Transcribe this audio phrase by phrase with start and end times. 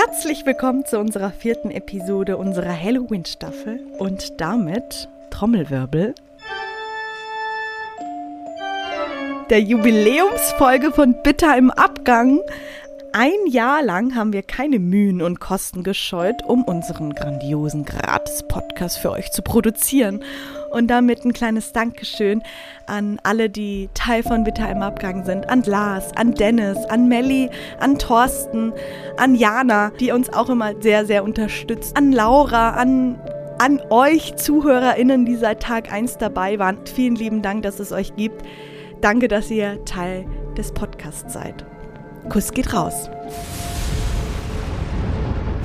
[0.00, 6.14] Herzlich willkommen zu unserer vierten Episode unserer Halloween-Staffel und damit Trommelwirbel.
[9.50, 12.38] Der Jubiläumsfolge von Bitter im Abgang.
[13.12, 19.10] Ein Jahr lang haben wir keine Mühen und Kosten gescheut, um unseren grandiosen Gratis-Podcast für
[19.10, 20.22] euch zu produzieren.
[20.70, 22.42] Und damit ein kleines Dankeschön
[22.86, 25.48] an alle, die Teil von Bitter im Abgang sind.
[25.48, 27.50] An Lars, an Dennis, an Melli,
[27.80, 28.72] an Thorsten,
[29.16, 31.96] an Jana, die uns auch immer sehr, sehr unterstützt.
[31.96, 33.18] An Laura, an
[33.58, 36.78] an euch ZuhörerInnen, die seit Tag 1 dabei waren.
[36.86, 38.42] Vielen lieben Dank, dass es euch gibt.
[39.00, 40.26] Danke, dass ihr Teil
[40.56, 41.64] des Podcasts seid.
[42.28, 43.10] Kuss geht raus.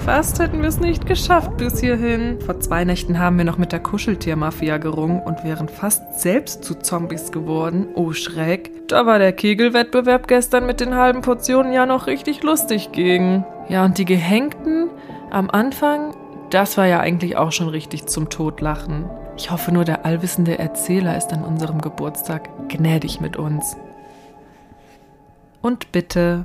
[0.05, 2.41] Fast hätten wir es nicht geschafft bis hierhin.
[2.41, 6.75] Vor zwei Nächten haben wir noch mit der Kuscheltiermafia gerungen und wären fast selbst zu
[6.75, 7.87] Zombies geworden.
[7.95, 8.69] Oh Schreck.
[8.89, 13.45] Da war der Kegelwettbewerb gestern mit den halben Portionen ja noch richtig lustig gegen.
[13.69, 14.89] Ja, und die Gehängten
[15.31, 16.13] am Anfang,
[16.49, 19.05] das war ja eigentlich auch schon richtig zum Totlachen.
[19.37, 23.77] Ich hoffe nur, der allwissende Erzähler ist an unserem Geburtstag gnädig mit uns.
[25.61, 26.43] Und bitte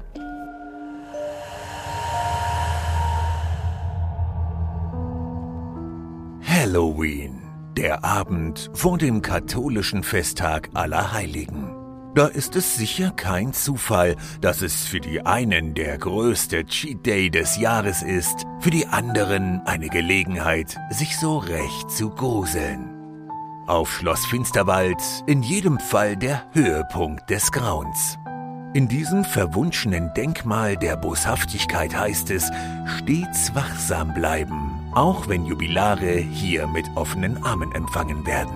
[6.68, 7.40] Halloween,
[7.78, 11.74] der Abend vor dem katholischen Festtag aller Heiligen.
[12.14, 17.30] Da ist es sicher kein Zufall, dass es für die einen der größte Cheat Day
[17.30, 22.90] des Jahres ist, für die anderen eine Gelegenheit, sich so recht zu gruseln.
[23.66, 28.18] Auf Schloss Finsterwald in jedem Fall der Höhepunkt des Grauens.
[28.74, 32.50] In diesem verwunschenen Denkmal der Boshaftigkeit heißt es,
[32.98, 38.52] stets wachsam bleiben, auch wenn Jubilare hier mit offenen Armen empfangen werden.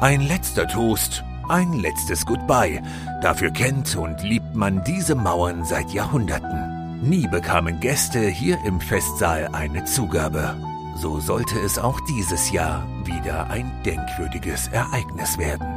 [0.00, 2.82] Ein letzter Toast, ein letztes Goodbye.
[3.20, 7.02] Dafür kennt und liebt man diese Mauern seit Jahrhunderten.
[7.02, 10.56] Nie bekamen Gäste hier im Festsaal eine Zugabe.
[10.96, 15.75] So sollte es auch dieses Jahr wieder ein denkwürdiges Ereignis werden.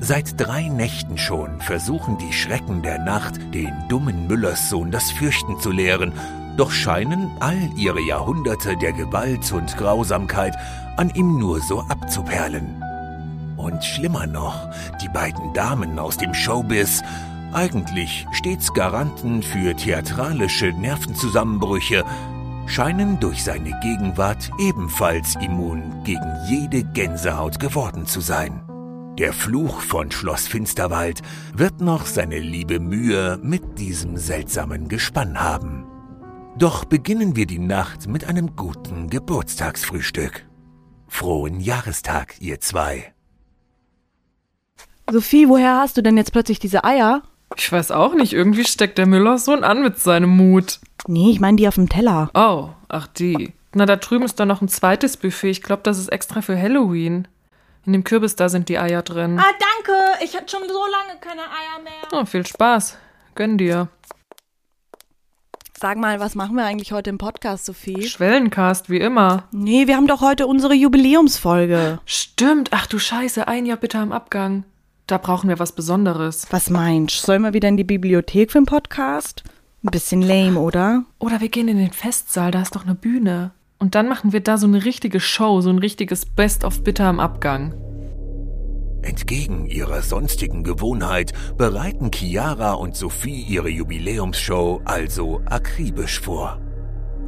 [0.00, 5.70] Seit drei Nächten schon versuchen die Schrecken der Nacht, den dummen Müllerssohn das Fürchten zu
[5.70, 6.12] lehren
[6.56, 10.56] doch scheinen all ihre Jahrhunderte der Gewalt und Grausamkeit
[10.96, 12.82] an ihm nur so abzuperlen.
[13.56, 14.68] Und schlimmer noch,
[15.02, 17.02] die beiden Damen aus dem Showbiz,
[17.52, 22.04] eigentlich stets Garanten für theatralische Nervenzusammenbrüche,
[22.66, 28.62] scheinen durch seine Gegenwart ebenfalls immun gegen jede Gänsehaut geworden zu sein.
[29.18, 31.22] Der Fluch von Schloss Finsterwald
[31.54, 35.86] wird noch seine liebe Mühe mit diesem seltsamen Gespann haben.
[36.58, 40.46] Doch beginnen wir die Nacht mit einem guten Geburtstagsfrühstück.
[41.06, 43.14] Frohen Jahrestag, ihr zwei.
[45.08, 47.22] Sophie, woher hast du denn jetzt plötzlich diese Eier?
[47.56, 50.80] Ich weiß auch nicht, irgendwie steckt der Müllersohn an mit seinem Mut.
[51.06, 52.30] Nee, ich meine die auf dem Teller.
[52.34, 53.52] Oh, ach die.
[53.74, 55.50] Na, da drüben ist doch noch ein zweites Buffet.
[55.50, 57.28] Ich glaube, das ist extra für Halloween.
[57.86, 59.38] In dem Kürbis da sind die Eier drin.
[59.38, 60.24] Ah, danke.
[60.24, 61.92] Ich hatte schon so lange keine Eier mehr.
[62.12, 62.96] Oh, viel Spaß.
[63.34, 63.88] Gönn dir.
[65.78, 68.08] Sag mal, was machen wir eigentlich heute im Podcast, Sophie?
[68.08, 69.48] Schwellencast, wie immer.
[69.52, 71.98] Nee, wir haben doch heute unsere Jubiläumsfolge.
[72.06, 72.70] Stimmt.
[72.72, 74.64] Ach du Scheiße, ein Jahr bitte am Abgang.
[75.06, 76.46] Da brauchen wir was Besonderes.
[76.50, 77.26] Was meinst du?
[77.26, 79.42] Sollen wir wieder in die Bibliothek für den Podcast?
[79.82, 81.04] Ein bisschen lame, oder?
[81.18, 83.50] Oder wir gehen in den Festsaal, da ist doch eine Bühne.
[83.84, 87.04] Und dann machen wir da so eine richtige Show, so ein richtiges Best of Bitter
[87.04, 87.74] am Abgang.
[89.02, 96.62] Entgegen ihrer sonstigen Gewohnheit bereiten Chiara und Sophie ihre Jubiläumsshow also akribisch vor.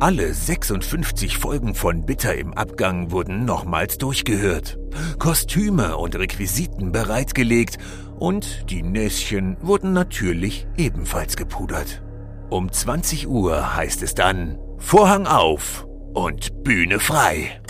[0.01, 4.79] Alle 56 Folgen von Bitter im Abgang wurden nochmals durchgehört,
[5.19, 7.77] Kostüme und Requisiten bereitgelegt
[8.19, 12.03] und die Näschen wurden natürlich ebenfalls gepudert.
[12.49, 17.61] Um 20 Uhr heißt es dann Vorhang auf und Bühne frei.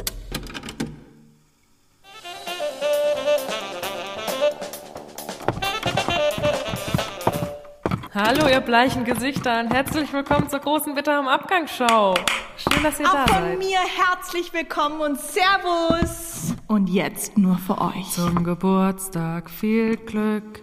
[8.14, 12.14] Hallo, ihr bleichen Gesichter und herzlich willkommen zur großen Bitter am Abgangsshow.
[12.56, 13.58] Schön, dass ihr Auch da von seid.
[13.58, 16.54] mir herzlich willkommen und Servus.
[16.68, 18.10] Und jetzt nur für euch.
[18.12, 20.62] Zum Geburtstag viel Glück.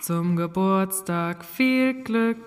[0.00, 2.38] Zum Geburtstag viel Glück.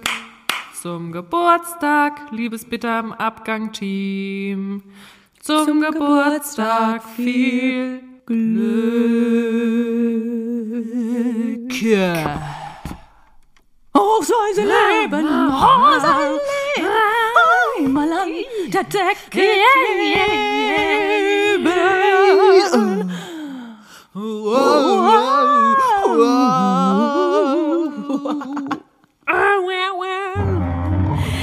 [0.81, 4.81] Zum Geburtstag, liebes Bitter am Abgang-Team.
[5.41, 8.39] Zum, Geburtstag viel Glück.
[13.93, 16.39] Oh, soll sie leben, oh, soll
[16.75, 18.29] sie leben, einmal an
[18.71, 20.29] der Decke leben.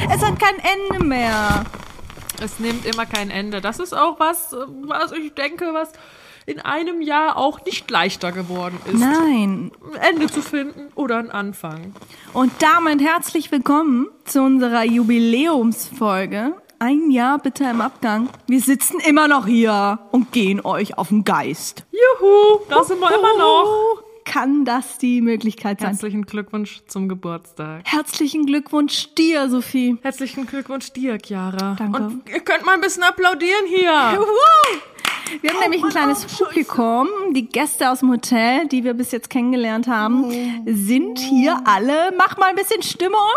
[0.09, 1.65] Es hat kein Ende mehr.
[2.43, 3.61] Es nimmt immer kein Ende.
[3.61, 4.55] Das ist auch was,
[4.85, 5.93] was ich denke, was
[6.47, 8.99] in einem Jahr auch nicht leichter geworden ist.
[8.99, 9.73] Nein.
[9.95, 11.93] Ein Ende zu finden oder ein Anfang.
[12.33, 16.55] Und damit herzlich willkommen zu unserer Jubiläumsfolge.
[16.79, 18.29] Ein Jahr bitte im Abgang.
[18.47, 21.85] Wir sitzen immer noch hier und gehen euch auf den Geist.
[21.91, 24.06] Juhu, da sind wir immer noch.
[24.27, 25.91] Kann das die Möglichkeit sein?
[25.91, 27.83] Herzlichen Glückwunsch zum Geburtstag.
[27.85, 29.97] Herzlichen Glückwunsch dir, Sophie.
[30.03, 31.77] Herzlichen Glückwunsch dir, Chiara.
[31.79, 32.03] Danke.
[32.03, 34.21] Und ihr könnt mal ein bisschen applaudieren hier.
[35.41, 37.09] Wir haben nämlich ein kleines Publikum.
[37.35, 40.31] Die Gäste aus dem Hotel, die wir bis jetzt kennengelernt haben,
[40.67, 42.13] sind hier alle.
[42.17, 43.33] Mach mal ein bisschen Stimmung.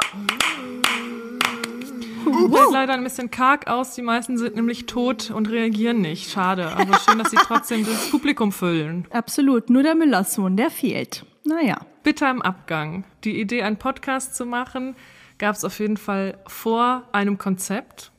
[2.25, 3.95] Sieht leider ein bisschen karg aus.
[3.95, 6.31] Die meisten sind nämlich tot und reagieren nicht.
[6.31, 6.71] Schade.
[6.75, 9.07] Aber schön, dass sie trotzdem das Publikum füllen.
[9.11, 9.69] Absolut.
[9.69, 11.25] Nur der Müllersohn, der fehlt.
[11.45, 11.79] Naja.
[12.03, 13.03] Bitter im Abgang.
[13.23, 14.95] Die Idee, einen Podcast zu machen,
[15.37, 18.11] gab es auf jeden Fall vor einem Konzept.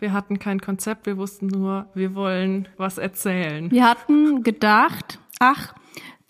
[0.00, 3.70] Wir hatten kein Konzept, wir wussten nur, wir wollen was erzählen.
[3.70, 5.74] Wir hatten gedacht, ach,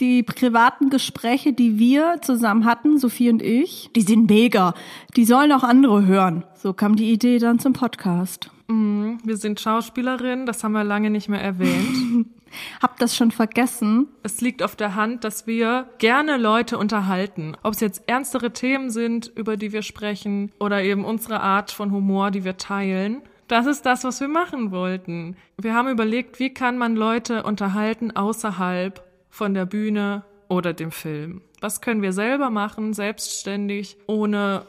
[0.01, 4.75] die privaten Gespräche, die wir zusammen hatten, Sophie und ich, die sind mega.
[5.17, 6.45] Die sollen auch andere hören.
[6.55, 8.51] So kam die Idee dann zum Podcast.
[8.67, 12.27] Wir sind Schauspielerinnen, das haben wir lange nicht mehr erwähnt.
[12.83, 14.07] Hab das schon vergessen.
[14.23, 17.57] Es liegt auf der Hand, dass wir gerne Leute unterhalten.
[17.63, 21.91] Ob es jetzt ernstere Themen sind, über die wir sprechen, oder eben unsere Art von
[21.91, 23.23] Humor, die wir teilen.
[23.49, 25.37] Das ist das, was wir machen wollten.
[25.61, 29.03] Wir haben überlegt, wie kann man Leute unterhalten außerhalb
[29.35, 31.43] von der Bühne oder dem Film.
[31.61, 34.63] Was können wir selber machen, selbstständig, ohne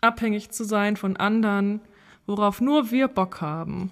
[0.00, 1.80] abhängig zu sein von anderen,
[2.26, 3.90] worauf nur wir Bock haben.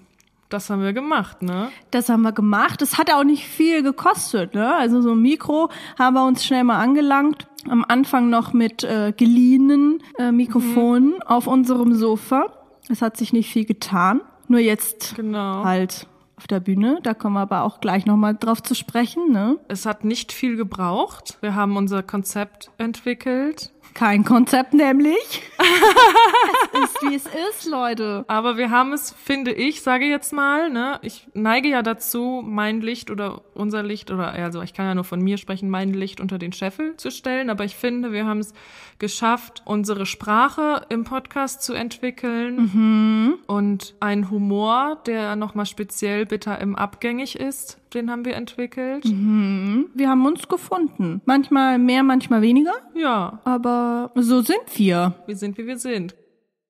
[0.49, 1.69] Das haben wir gemacht, ne?
[1.91, 2.81] Das haben wir gemacht.
[2.81, 4.55] Das hat auch nicht viel gekostet.
[4.55, 4.73] Ne?
[4.75, 5.69] Also so ein Mikro
[5.99, 7.45] haben wir uns schnell mal angelangt.
[7.69, 12.47] Am Anfang noch mit äh, geliehenen äh, Mikrofonen auf unserem Sofa.
[12.89, 14.21] Es hat sich nicht viel getan.
[14.47, 15.63] Nur jetzt Genau.
[15.63, 16.07] halt
[16.39, 16.99] auf der Bühne.
[17.03, 19.33] Da kommen wir aber auch gleich nochmal drauf zu sprechen.
[19.33, 19.57] Ne?
[19.67, 21.37] Es hat nicht viel gebraucht.
[21.41, 23.73] Wir haben unser Konzept entwickelt.
[23.93, 25.41] Kein Konzept nämlich.
[26.73, 28.23] es ist, wie es ist, Leute.
[28.27, 32.81] Aber wir haben es, finde ich, sage jetzt mal, ne, ich neige ja dazu, mein
[32.81, 36.21] Licht oder unser Licht oder also ich kann ja nur von mir sprechen, mein Licht
[36.21, 37.49] unter den Scheffel zu stellen.
[37.49, 38.53] Aber ich finde, wir haben es
[38.99, 46.75] geschafft, unsere Sprache im Podcast zu entwickeln und einen Humor, der nochmal speziell bitter im
[46.75, 49.03] Abgängig ist, den haben wir entwickelt.
[49.05, 51.21] Wir haben uns gefunden.
[51.25, 52.73] Manchmal mehr, manchmal weniger.
[52.93, 55.15] Ja, Aber so sind wir.
[55.25, 56.15] wir sind wie wir sind.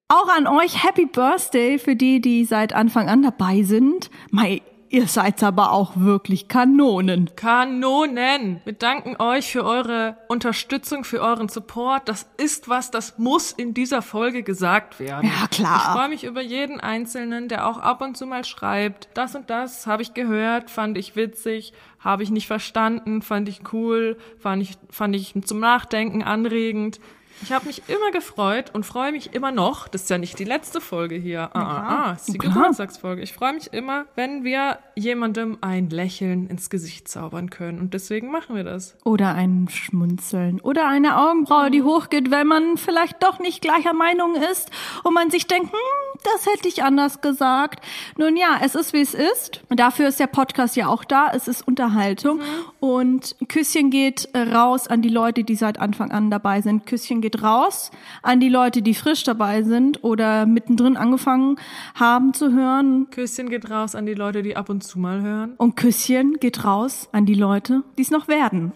[0.08, 4.10] Auch an euch Happy Birthday für die, die seit Anfang an dabei sind.
[4.32, 7.30] Mei, ihr seid aber auch wirklich Kanonen.
[7.36, 8.62] Kanonen!
[8.66, 12.10] Wir danken euch für eure Unterstützung, für euren Support.
[12.10, 15.30] Das ist was, das muss in dieser Folge gesagt werden.
[15.30, 15.78] Ja, klar.
[15.78, 19.50] Ich freue mich über jeden Einzelnen, der auch ab und zu mal schreibt, das und
[19.50, 24.64] das habe ich gehört, fand ich witzig, habe ich nicht verstanden, fand ich cool, fand
[24.64, 27.00] ich, fand ich zum Nachdenken anregend.
[27.42, 29.88] Ich habe mich immer gefreut und freue mich immer noch.
[29.88, 31.50] Das ist ja nicht die letzte Folge hier.
[31.54, 32.54] Ah, ah, ah, das ist die Klar.
[32.54, 33.22] Geburtstagsfolge.
[33.22, 37.80] Ich freue mich immer, wenn wir jemandem ein Lächeln ins Gesicht zaubern können.
[37.80, 38.98] Und deswegen machen wir das.
[39.04, 40.60] Oder ein Schmunzeln.
[40.62, 44.70] Oder eine Augenbraue, die hochgeht, wenn man vielleicht doch nicht gleicher Meinung ist
[45.04, 47.86] und man sich denkt, hm, das hätte ich anders gesagt.
[48.18, 49.62] Nun ja, es ist wie es ist.
[49.70, 51.32] Dafür ist der Podcast ja auch da.
[51.34, 52.42] Es ist Unterhaltung.
[52.80, 56.86] Und ein Küsschen geht raus an die Leute, die seit Anfang an dabei sind.
[56.86, 61.58] Küsschen geht raus an die Leute, die frisch dabei sind oder mittendrin angefangen
[61.96, 63.08] haben zu hören.
[63.12, 65.54] Küsschen geht raus an die Leute, die ab und zu mal hören.
[65.58, 68.74] Und Küsschen geht raus an die Leute, die es noch werden.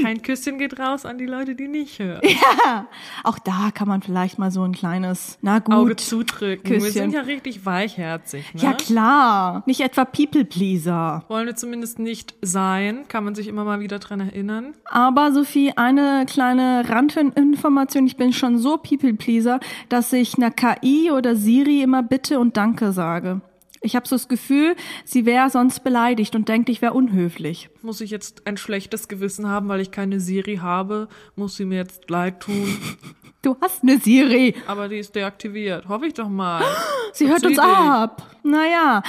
[0.00, 2.20] Kein Küsschen geht raus an die Leute, die nicht hören.
[3.24, 5.74] Auch da kann man vielleicht mal so ein kleines, na gut.
[5.74, 6.70] Auge zudrücken.
[6.70, 6.92] Wir Küsschen.
[6.92, 8.54] sind ja richtig weichherzig.
[8.54, 8.60] Ne?
[8.62, 11.24] Ja klar, nicht etwa People Pleaser.
[11.28, 13.06] Wollen wir zumindest nicht sein.
[13.08, 14.74] Kann man sich immer mal wieder dran erinnern.
[14.84, 18.06] Aber Sophie, eine kleine Randinformation.
[18.06, 22.56] Ich bin schon so People Pleaser, dass ich einer KI oder Siri immer Bitte und
[22.56, 23.40] Danke sage.
[23.80, 27.70] Ich habe so das Gefühl, sie wäre sonst beleidigt und denkt, ich wäre unhöflich.
[27.82, 31.08] Muss ich jetzt ein schlechtes Gewissen haben, weil ich keine Siri habe?
[31.36, 32.76] Muss sie mir jetzt leid tun?
[33.40, 34.56] Du hast eine Siri.
[34.66, 35.88] Aber die ist deaktiviert.
[35.88, 36.64] Hoffe ich doch mal.
[37.12, 37.60] Sie hört uns Idee.
[37.60, 38.34] ab.
[38.42, 39.04] Naja,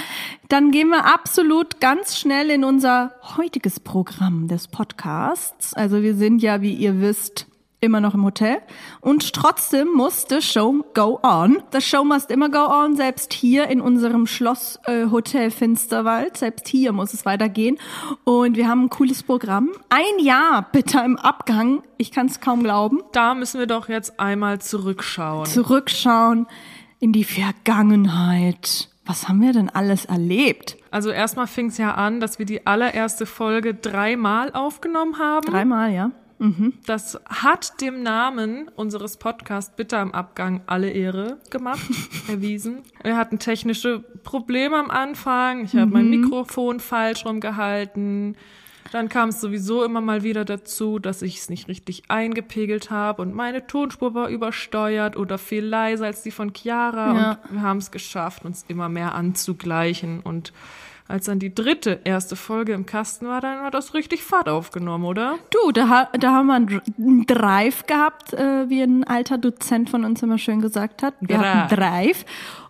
[0.48, 5.74] dann gehen wir absolut ganz schnell in unser heutiges Programm des Podcasts.
[5.74, 7.48] Also wir sind ja, wie ihr wisst,
[7.80, 8.58] immer noch im Hotel.
[9.00, 11.62] Und trotzdem muss the show go on.
[11.72, 16.36] The show must immer go on, selbst hier in unserem Schloss äh, Hotel Finsterwald.
[16.36, 17.78] Selbst hier muss es weitergehen.
[18.24, 19.70] Und wir haben ein cooles Programm.
[19.88, 21.82] Ein Jahr bitte im Abgang.
[21.96, 23.02] Ich kann es kaum glauben.
[23.12, 25.46] Da müssen wir doch jetzt einmal zurückschauen.
[25.46, 26.46] Zurückschauen
[26.98, 28.88] in die Vergangenheit.
[29.06, 30.76] Was haben wir denn alles erlebt?
[30.90, 35.46] Also erstmal fing es ja an, dass wir die allererste Folge dreimal aufgenommen haben.
[35.46, 36.10] Dreimal, ja.
[36.86, 41.86] Das hat dem Namen unseres Podcasts Bitte am Abgang alle Ehre gemacht,
[42.28, 42.78] erwiesen.
[43.02, 45.64] Wir hatten technische Probleme am Anfang.
[45.64, 48.36] Ich habe mein Mikrofon falsch rumgehalten.
[48.90, 53.22] Dann kam es sowieso immer mal wieder dazu, dass ich es nicht richtig eingepegelt habe
[53.22, 57.14] und meine Tonspur war übersteuert oder viel leiser als die von Chiara.
[57.14, 57.30] Ja.
[57.30, 60.20] Und wir haben es geschafft, uns immer mehr anzugleichen.
[60.20, 60.52] Und
[61.10, 65.04] als dann die dritte erste Folge im Kasten war, dann hat das richtig Fahrt aufgenommen,
[65.04, 65.36] oder?
[65.50, 69.90] Du, da, da haben wir einen Dr- einen Drive gehabt, äh, wie ein alter Dozent
[69.90, 71.14] von uns immer schön gesagt hat.
[71.20, 72.24] Wir hatten einen Drive.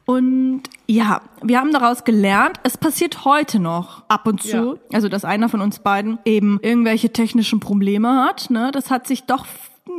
[0.06, 5.24] Und ja, wir haben daraus gelernt, es passiert heute noch ab und zu, also dass
[5.24, 8.50] einer von uns beiden eben irgendwelche technischen Probleme hat.
[8.50, 8.70] Ne?
[8.72, 9.46] Das hat sich doch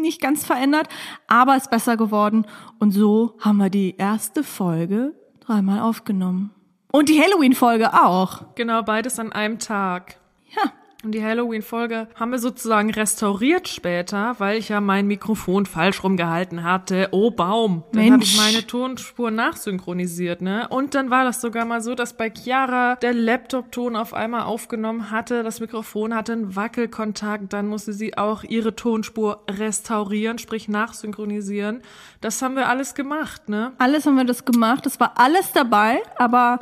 [0.02, 0.88] nicht ganz verändert,
[1.28, 2.46] aber ist besser geworden.
[2.80, 6.52] Und so haben wir die erste Folge dreimal aufgenommen.
[6.92, 8.44] Und die Halloween-Folge auch.
[8.56, 10.18] Genau, beides an einem Tag.
[10.56, 10.72] Ja.
[11.04, 16.64] Und die Halloween-Folge haben wir sozusagen restauriert später, weil ich ja mein Mikrofon falsch rumgehalten
[16.64, 17.10] hatte.
[17.12, 17.84] Oh Baum.
[17.92, 20.68] Dann habe ich meine Tonspur nachsynchronisiert, ne?
[20.70, 25.10] Und dann war das sogar mal so, dass bei Chiara der Laptop-Ton auf einmal aufgenommen
[25.10, 31.82] hatte, das Mikrofon hatte einen Wackelkontakt, dann musste sie auch ihre Tonspur restaurieren, sprich nachsynchronisieren.
[32.22, 33.72] Das haben wir alles gemacht, ne?
[33.80, 34.86] Alles haben wir das gemacht.
[34.86, 36.60] Es war alles dabei, aber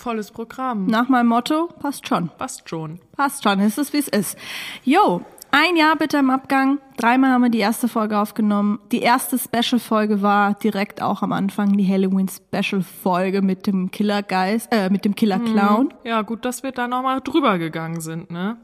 [0.00, 0.86] Volles Programm.
[0.86, 2.30] nach meinem Motto passt schon.
[2.38, 3.00] Passt schon.
[3.16, 4.38] Passt schon, ist es wie es ist.
[4.84, 6.78] Jo, ein Jahr bitte im Abgang.
[6.96, 8.78] Dreimal haben wir die erste Folge aufgenommen.
[8.92, 15.04] Die erste Special-Folge war direkt auch am Anfang die Halloween-Special-Folge mit dem Killergeist, äh, mit
[15.04, 15.92] dem Killer-Clown.
[16.04, 18.58] Ja, gut, dass wir da nochmal drüber gegangen sind, ne?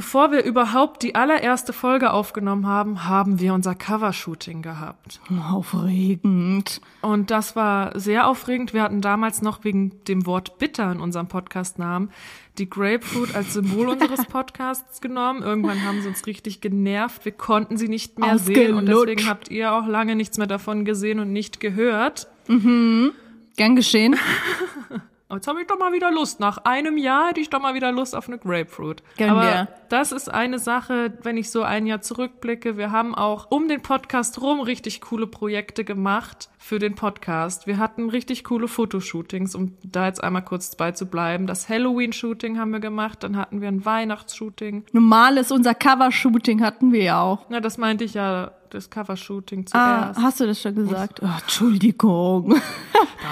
[0.00, 5.20] Bevor wir überhaupt die allererste Folge aufgenommen haben, haben wir unser Covershooting gehabt.
[5.52, 6.80] Aufregend.
[7.02, 8.72] Und das war sehr aufregend.
[8.72, 12.10] Wir hatten damals noch wegen dem Wort bitter in unserem Podcastnamen
[12.56, 15.42] die Grapefruit als Symbol unseres Podcasts genommen.
[15.42, 17.26] Irgendwann haben sie uns richtig genervt.
[17.26, 19.06] Wir konnten sie nicht mehr sehen und Ausgelutscht.
[19.06, 22.26] deswegen habt ihr auch lange nichts mehr davon gesehen und nicht gehört.
[22.46, 24.16] Gern geschehen.
[25.32, 26.40] Jetzt habe ich doch mal wieder Lust.
[26.40, 29.02] Nach einem Jahr hätte ich doch mal wieder Lust auf eine Grapefruit.
[29.16, 29.68] Gönnen Aber wir.
[29.88, 32.76] das ist eine Sache, wenn ich so ein Jahr zurückblicke.
[32.76, 37.66] Wir haben auch um den Podcast rum richtig coole Projekte gemacht für den Podcast.
[37.66, 41.46] Wir hatten richtig coole Fotoshootings, um da jetzt einmal kurz bei zu bleiben.
[41.46, 44.84] Das Halloween-Shooting haben wir gemacht, dann hatten wir ein Weihnachtsshooting.
[44.92, 47.46] Normales, unser Cover-Shooting hatten wir ja auch.
[47.48, 50.20] Na, das meinte ich ja, das Cover-Shooting Ah, zuerst.
[50.22, 51.20] hast du das schon gesagt?
[51.24, 52.54] Oh, Entschuldigung.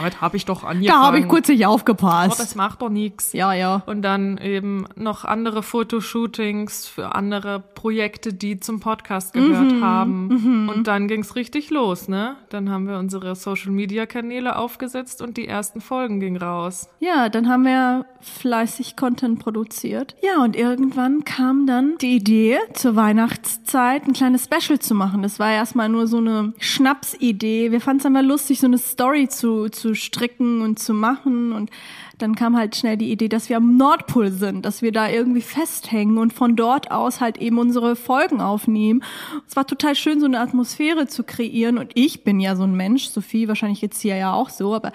[0.00, 0.86] Damit habe ich doch angefangen.
[1.00, 2.40] Da habe ich kurz nicht Oh, aufgepasst.
[2.40, 3.32] das macht doch nichts.
[3.34, 3.82] Ja, ja.
[3.86, 10.68] Und dann eben noch andere Fotoshootings für andere Projekte, die zum Podcast gehört Mhm, haben.
[10.68, 12.36] Und dann ging's richtig los, ne?
[12.48, 16.88] Dann haben wir unsere Social Media Kanäle aufgesetzt und die ersten Folgen gingen raus.
[17.00, 20.16] Ja, dann haben wir fleißig Content produziert.
[20.22, 25.22] Ja, und irgendwann kam dann die Idee, zur Weihnachtszeit ein kleines Special zu machen.
[25.22, 27.70] Das war erstmal nur so eine Schnapsidee.
[27.70, 31.52] Wir fanden es einfach lustig, so eine Story zu, zu stricken und zu machen.
[31.52, 31.70] Und
[32.18, 35.40] dann kam halt schnell die Idee, dass wir am Nordpol sind, dass wir da irgendwie
[35.40, 39.02] festhängen und von dort aus halt eben unsere Folgen aufnehmen.
[39.46, 41.78] Es war total schön, so eine Atmosphäre zu kreieren.
[41.78, 44.92] Und ich bin ja so ein Mensch, Sophie wahrscheinlich jetzt hier ja auch so, aber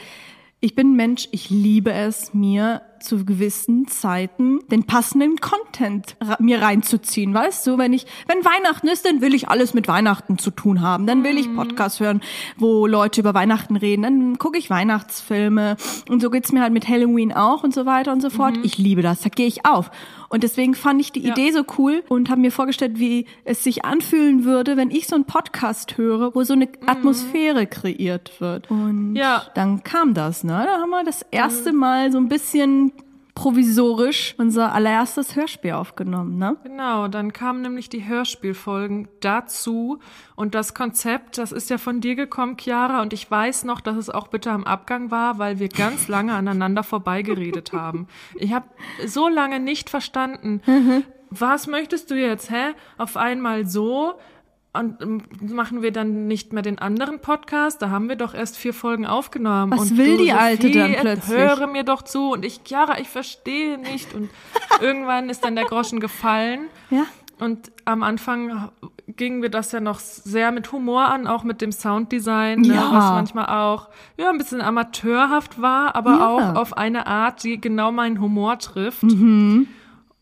[0.59, 6.61] ich bin ein Mensch, ich liebe es, mir zu gewissen Zeiten den passenden Content mir
[6.61, 7.77] reinzuziehen, weißt du?
[7.77, 11.05] Wenn ich, wenn Weihnachten ist, dann will ich alles mit Weihnachten zu tun haben.
[11.05, 12.21] Dann will ich Podcasts hören,
[12.57, 14.03] wo Leute über Weihnachten reden.
[14.03, 15.75] Dann gucke ich Weihnachtsfilme.
[16.09, 18.57] Und so geht's mir halt mit Halloween auch und so weiter und so fort.
[18.63, 19.91] Ich liebe das, da gehe ich auf.
[20.29, 21.33] Und deswegen fand ich die Ja.
[21.33, 25.13] Idee so cool und habe mir vorgestellt, wie es sich anfühlen würde, wenn ich so
[25.15, 28.71] einen Podcast höre, wo so eine Atmosphäre kreiert wird.
[28.71, 29.43] Und Ja.
[29.53, 30.63] dann kam das, ne?
[30.65, 32.92] Da haben wir das erste Mal so ein bisschen
[33.35, 36.57] provisorisch unser allererstes Hörspiel aufgenommen, ne?
[36.63, 39.99] Genau, dann kamen nämlich die Hörspielfolgen dazu
[40.35, 43.97] und das Konzept, das ist ja von dir gekommen, Chiara, und ich weiß noch, dass
[43.97, 48.07] es auch bitte am Abgang war, weil wir ganz lange aneinander vorbeigeredet haben.
[48.35, 48.67] Ich habe
[49.05, 50.61] so lange nicht verstanden,
[51.31, 52.73] was möchtest du jetzt, hä?
[52.97, 54.13] Auf einmal so
[54.73, 57.81] und machen wir dann nicht mehr den anderen Podcast?
[57.81, 59.71] Da haben wir doch erst vier Folgen aufgenommen.
[59.71, 61.37] Was und will die Alte Sophie, dann plötzlich?
[61.37, 62.31] Höre mir doch zu.
[62.31, 64.13] Und ich, Chiara, ich verstehe nicht.
[64.15, 64.29] Und
[64.81, 66.61] irgendwann ist dann der Groschen gefallen.
[66.89, 67.05] Ja.
[67.39, 68.69] Und am Anfang
[69.07, 72.91] gingen wir das ja noch sehr mit Humor an, auch mit dem Sounddesign, ne, Ja.
[72.93, 76.27] was manchmal auch ja ein bisschen amateurhaft war, aber Ja.
[76.29, 79.03] auch auf eine Art, die genau meinen Humor trifft.
[79.03, 79.67] Mhm.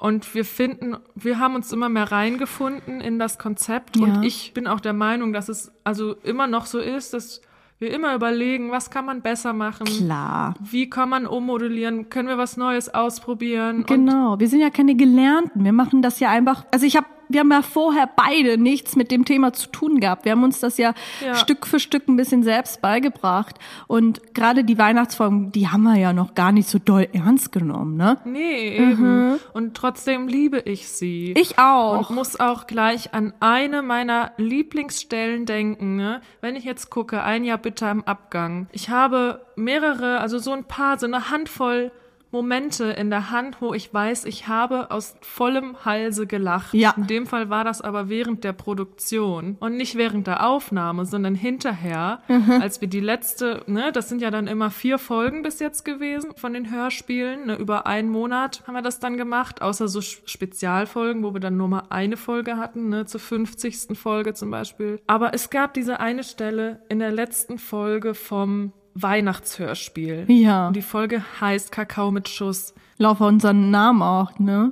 [0.02, 3.98] Und wir finden, wir haben uns immer mehr reingefunden in das Konzept.
[3.98, 4.06] Ja.
[4.06, 7.40] Und ich bin auch der Meinung, dass es also immer noch so ist, dass
[7.78, 9.86] wir immer überlegen, was kann man besser machen?
[9.86, 10.56] Klar.
[10.60, 12.10] Wie kann man ummodellieren?
[12.10, 13.86] Können wir was Neues ausprobieren?
[13.86, 15.64] Genau, wir sind ja keine Gelernten.
[15.64, 16.66] Wir machen das ja einfach.
[16.72, 20.26] Also ich habe, wir haben ja vorher beide nichts mit dem Thema zu tun gehabt.
[20.26, 20.94] Wir haben uns das ja,
[21.26, 21.36] Ja.
[21.36, 23.58] Stück für Stück ein bisschen selbst beigebracht.
[23.88, 27.98] Und gerade die Weihnachtsfolgen, die haben wir ja noch gar nicht so doll ernst genommen,
[27.98, 28.18] ne?
[28.26, 29.40] Nee, eben.
[29.54, 31.34] Und trotzdem liebe ich sie.
[31.36, 31.42] Mhm.
[31.42, 32.10] Ich auch.
[32.10, 35.96] Und muss auch gleich an eine meiner Lieblingsstellen denken.
[35.96, 36.22] Ne?
[36.42, 38.68] Wenn ich jetzt gucke, ein Jahr bitte im Abgang.
[38.72, 41.92] Ich habe mehrere, also so ein paar, so eine Handvoll
[42.32, 46.74] Momente in der Hand, wo ich weiß, ich habe aus vollem Halse gelacht.
[46.74, 46.94] Ja.
[46.98, 51.36] In dem Fall war das aber während der Produktion und nicht während der Aufnahme, sondern
[51.36, 52.62] hinterher, Mhm.
[52.62, 56.32] als wir die letzte, ne, das sind ja dann immer vier Folgen bis jetzt gewesen
[56.36, 61.24] von den Hörspielen, ne, über einen Monat haben wir das dann gemacht, außer so Spezialfolgen,
[61.24, 63.96] wo wir dann nur mal eine Folge hatten, ne, zur 50.
[63.98, 65.00] Folge zum Beispiel.
[65.08, 70.26] Aber es gab diese eine Stelle in der letzten Folge vom Weihnachtshörspiel.
[70.28, 70.68] Ja.
[70.68, 72.74] Und die Folge heißt Kakao mit Schuss.
[72.98, 74.72] Laufe unseren Namen auch, ne?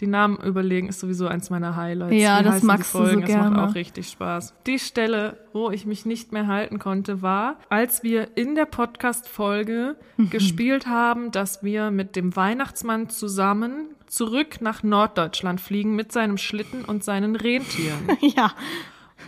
[0.00, 2.14] Die Namen überlegen ist sowieso eins meiner Highlights.
[2.22, 3.50] Ja, Wie das magst du so gerne.
[3.56, 4.54] macht auch richtig Spaß.
[4.66, 9.96] Die Stelle, wo ich mich nicht mehr halten konnte, war, als wir in der Podcast-Folge
[10.18, 10.30] Mhm.
[10.30, 16.84] gespielt haben, dass wir mit dem Weihnachtsmann zusammen zurück nach Norddeutschland fliegen mit seinem Schlitten
[16.84, 18.08] und seinen Rentieren.
[18.20, 18.52] Ja.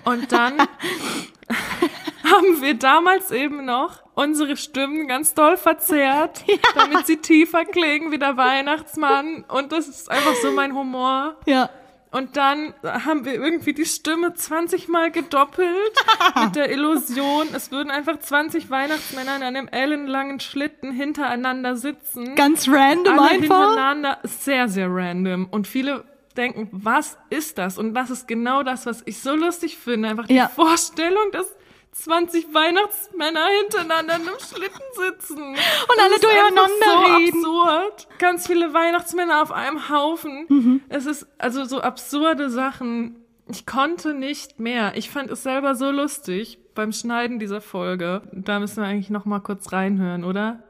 [0.04, 0.52] Und dann
[2.30, 6.44] haben wir damals eben noch unsere Stimmen ganz doll verzerrt,
[6.75, 9.44] damit sie tiefer klingen wie der Weihnachtsmann.
[9.49, 11.37] Und das ist einfach so mein Humor.
[11.47, 11.70] Ja.
[12.11, 15.68] Und dann haben wir irgendwie die Stimme 20 Mal gedoppelt
[16.42, 22.35] mit der Illusion, es würden einfach 20 Weihnachtsmänner in einem ellenlangen Schlitten hintereinander sitzen.
[22.35, 23.40] Ganz random alle einfach.
[23.58, 24.18] hintereinander.
[24.23, 25.49] Sehr, sehr random.
[25.50, 27.76] Und viele denken, was ist das?
[27.76, 30.08] Und das ist genau das, was ich so lustig finde.
[30.08, 30.49] Einfach die Ja.
[30.49, 31.47] Vorstellung, dass
[31.92, 35.38] 20 Weihnachtsmänner hintereinander in einem Schlitten sitzen.
[35.38, 37.44] Und alle durcheinander so reden.
[37.44, 38.08] absurd.
[38.18, 40.46] Ganz viele Weihnachtsmänner auf einem Haufen.
[40.48, 40.80] Mhm.
[40.88, 43.24] Es ist also so absurde Sachen.
[43.48, 44.92] Ich konnte nicht mehr.
[44.94, 48.22] Ich fand es selber so lustig beim Schneiden dieser Folge.
[48.32, 50.62] Da müssen wir eigentlich noch mal kurz reinhören, oder?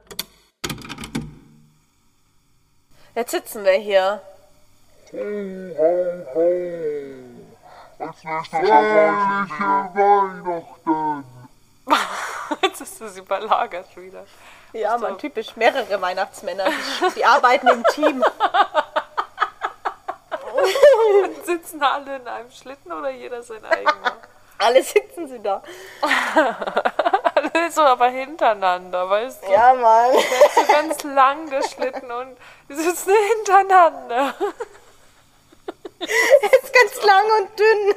[3.15, 4.23] Jetzt sitzen wir hier.
[12.63, 14.25] Jetzt ist es überlagert wieder.
[14.73, 16.67] Ja, man, typisch mehrere Weihnachtsmänner.
[16.67, 18.25] Die, die arbeiten im Team.
[21.45, 24.17] Sitzen alle in einem Schlitten oder jeder sein eigener?
[24.61, 25.63] Alle sitzen sie da.
[27.71, 29.53] so aber hintereinander, weißt du?
[29.53, 30.11] Ja, Mann.
[30.53, 32.37] So ganz lang geschlitten und
[32.69, 34.35] die sitzen hintereinander.
[36.01, 37.95] Ist ganz lang und dünn.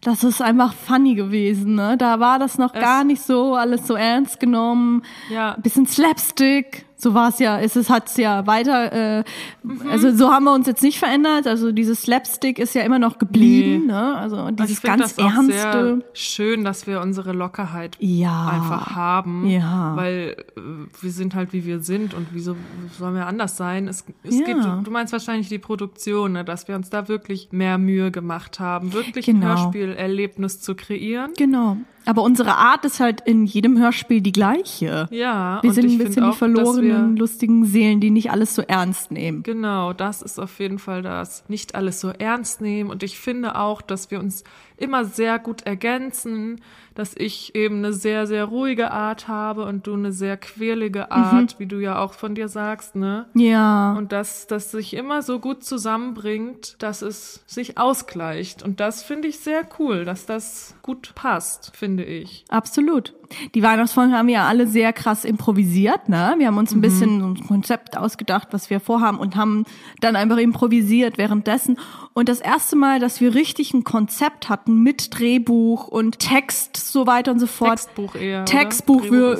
[0.00, 1.96] Das ist einfach funny gewesen, ne?
[1.98, 5.02] Da war das noch gar nicht so alles so ernst genommen.
[5.28, 5.54] Ja.
[5.54, 6.85] Ein bisschen Slapstick.
[7.06, 9.24] So war es ja, es hat's ja weiter, äh,
[9.62, 9.80] Mhm.
[9.88, 11.46] also so haben wir uns jetzt nicht verändert.
[11.46, 13.92] Also dieses Slapstick ist ja immer noch geblieben, Nee.
[13.92, 14.16] ne?
[14.16, 16.04] Also Also dieses finde ganz das ernste.
[16.14, 18.48] schön, dass wir unsere Lockerheit Ja.
[18.48, 19.46] einfach haben.
[19.46, 19.92] Ja.
[19.94, 20.60] Weil äh,
[21.00, 22.56] wir sind halt wie wir sind und wieso
[22.98, 23.86] sollen wir anders sein?
[23.86, 24.76] Es, es Ja.
[24.78, 28.58] du, du meinst wahrscheinlich die Produktion, ne, dass wir uns da wirklich mehr Mühe gemacht
[28.58, 29.46] haben, wirklich Genau.
[29.46, 31.30] ein Hörspielerlebnis zu kreieren.
[31.38, 31.76] Genau.
[32.06, 35.08] Aber unsere Art ist halt in jedem Hörspiel die gleiche.
[35.10, 38.54] Ja, Wir sind ein bisschen die auch, dass wir- verlorenen, lustigen Seelen, die nicht alles
[38.54, 39.42] so ernst nehmen.
[39.42, 41.44] Genau, das ist auf jeden Fall das.
[41.48, 42.90] Nicht alles so ernst nehmen.
[42.90, 44.44] Und ich finde auch, dass wir uns
[44.76, 46.60] immer sehr gut ergänzen,
[46.94, 51.58] dass ich eben eine sehr, sehr ruhige Art habe und du eine sehr quirlige Art,
[51.58, 53.26] wie du ja auch von dir sagst, ne?
[53.34, 53.92] Ja.
[53.92, 58.62] Und dass das sich immer so gut zusammenbringt, dass es sich ausgleicht.
[58.62, 62.44] Und das finde ich sehr cool, dass das gut passt, finde ich.
[62.48, 63.14] Absolut.
[63.54, 66.34] Die Weihnachtsfolgen haben wir ja alle sehr krass improvisiert, ne?
[66.38, 66.78] Wir haben uns Mhm.
[66.78, 69.64] ein bisschen so ein Konzept ausgedacht, was wir vorhaben und haben
[70.00, 71.78] dann einfach improvisiert währenddessen.
[72.14, 77.06] Und das erste Mal, dass wir richtig ein Konzept hatten mit Drehbuch und Text, so
[77.06, 77.70] weiter und so fort.
[77.70, 78.44] Textbuch eher.
[78.44, 79.38] Textbuch, wir,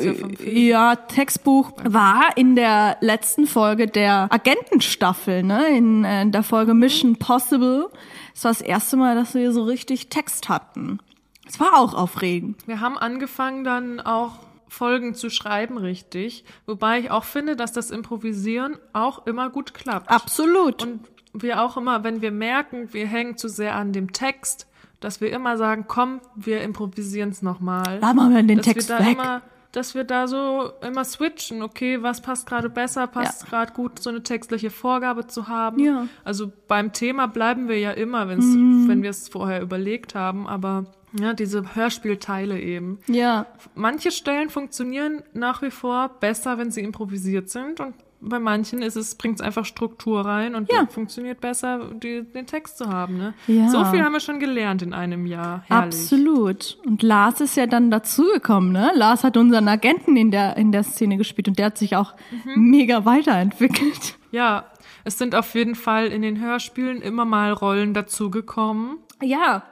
[0.53, 6.43] ja ja, Textbuch war in der letzten Folge der Agentenstaffel, ne, in, äh, in der
[6.43, 6.81] Folge Mhm.
[6.81, 7.89] Mission Possible.
[8.35, 10.99] Es war das erste Mal, dass wir so richtig Text hatten.
[11.47, 12.67] Es war auch aufregend.
[12.67, 14.33] Wir haben angefangen dann auch
[14.69, 16.45] Folgen zu schreiben richtig.
[16.67, 20.11] Wobei ich auch finde, dass das Improvisieren auch immer gut klappt.
[20.11, 20.83] Absolut.
[20.83, 21.01] Und
[21.33, 24.67] wir auch immer, wenn wir merken, wir hängen zu sehr an dem Text,
[25.01, 28.01] dass wir immer sagen, komm, wir improvisieren es nochmal.
[28.01, 29.13] Machen wir den dass Text wir da weg.
[29.13, 33.49] Immer, dass wir da so immer switchen, okay, was passt gerade besser, passt Ja.
[33.49, 35.79] gerade gut, so eine textliche Vorgabe zu haben.
[35.79, 36.09] Ja.
[36.25, 38.47] Also beim Thema bleiben wir ja immer, wenn's,
[38.89, 40.87] wenn wir es vorher überlegt haben, aber
[41.21, 42.99] ja, diese Hörspielteile eben.
[43.07, 43.47] ja.
[43.75, 48.97] Manche Stellen funktionieren nach wie vor besser, wenn sie improvisiert sind und bei manchen ist
[48.97, 50.87] es, bringt es einfach Struktur rein und Ja.
[50.87, 53.19] funktioniert besser, die, den Text zu haben.
[53.19, 53.35] Ne?
[53.47, 53.69] Ja.
[53.69, 55.63] So viel haben wir schon gelernt in einem Jahr.
[55.67, 55.95] Herrlich.
[56.01, 56.79] Absolut.
[56.87, 58.91] Und Lars ist ja dann dazugekommen, ne?
[58.95, 62.15] Lars hat unseren Agenten in der, in der Szene gespielt und der hat sich auch
[62.31, 62.71] Mhm.
[62.71, 64.17] mega weiterentwickelt.
[64.33, 64.65] Ja,
[65.05, 68.97] es sind auf jeden Fall in den Hörspielen immer mal Rollen dazugekommen.
[69.23, 69.63] Ja.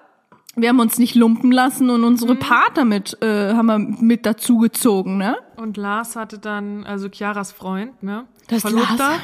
[0.57, 2.07] Wir haben uns nicht lumpen lassen und Mhm.
[2.07, 5.37] unsere Partner mit, äh, haben wir mit dazugezogen, ne?
[5.57, 8.25] Und Lars hatte dann, also Chiaras Freund, ne?
[8.49, 8.97] Das Verlobter.
[8.99, 9.21] Lars.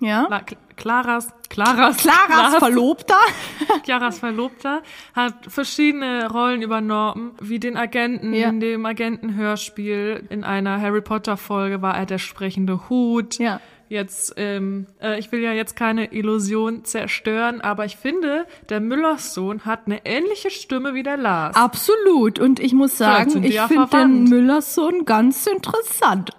[0.00, 0.26] Ja.
[0.30, 0.40] La
[0.76, 3.18] Claras, Claras, Claras Verlobter.
[3.84, 4.80] Chiaras Verlobter
[5.14, 8.48] hat verschiedene Rollen übernommen, wie den Agenten Ja.
[8.48, 10.26] in dem Agentenhörspiel.
[10.30, 13.38] In einer Harry Potter Folge war er der sprechende Hut.
[13.38, 13.60] Ja.
[13.90, 19.34] Jetzt, ähm, äh, ich will ja jetzt keine Illusion zerstören, aber ich finde, der Müllers
[19.34, 21.56] Sohn hat eine ähnliche Stimme wie der Lars.
[21.56, 22.38] Absolut.
[22.38, 24.24] Und ich muss sagen, ich ja finde den.
[24.24, 26.30] Müllers Sohn ganz interessant.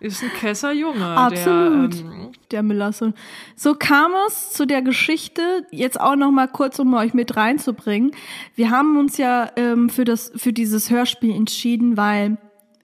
[0.00, 1.04] Ist ein Kesserjunge.
[1.04, 1.94] Absolut.
[1.94, 3.14] Der, ähm, Der Müllersohn.
[3.56, 8.12] So kam es zu der Geschichte, jetzt auch noch mal kurz, um euch mit reinzubringen.
[8.54, 12.38] Wir haben uns ja ähm, für, das, für dieses Hörspiel entschieden, weil,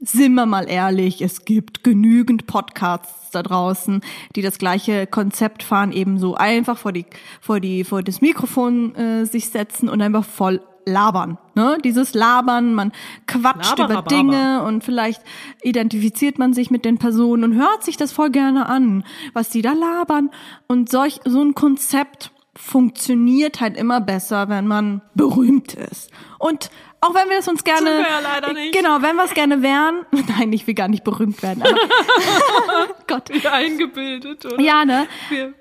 [0.04, 4.00] sind wir mal ehrlich, es gibt genügend Podcasts da draußen,
[4.36, 7.06] die das gleiche Konzept fahren, eben so einfach vor die,
[7.40, 11.38] vor die, vor das Mikrofon äh, sich setzen und einfach voll labern.
[11.54, 11.78] Ne?
[11.82, 12.92] Dieses Labern, man
[13.26, 14.08] quatscht über Laberababer.
[14.08, 15.22] Dinge und vielleicht
[15.62, 19.62] identifiziert man sich mit den Personen und hört sich das voll gerne an, was die
[19.62, 20.30] da labern.
[20.66, 26.10] Und solch, so ein Konzept funktioniert halt immer besser, wenn man berühmt ist.
[26.38, 26.70] Und
[27.04, 28.74] auch wenn wir es uns gerne, Sind wir ja leider nicht.
[28.74, 30.06] genau, wenn wir es gerne wären,
[30.38, 31.76] nein, ich will gar nicht berühmt werden, aber
[33.06, 34.60] Gott, wieder eingebildet, oder?
[34.60, 35.06] ja, ne?
[35.28, 35.54] Wir,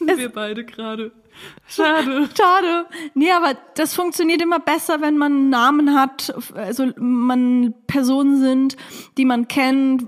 [0.00, 1.12] wir beide gerade.
[1.68, 2.28] Schade.
[2.36, 2.86] Schade.
[3.14, 8.76] Nee, aber das funktioniert immer besser, wenn man einen Namen hat, also man Personen sind,
[9.16, 10.04] die man kennt,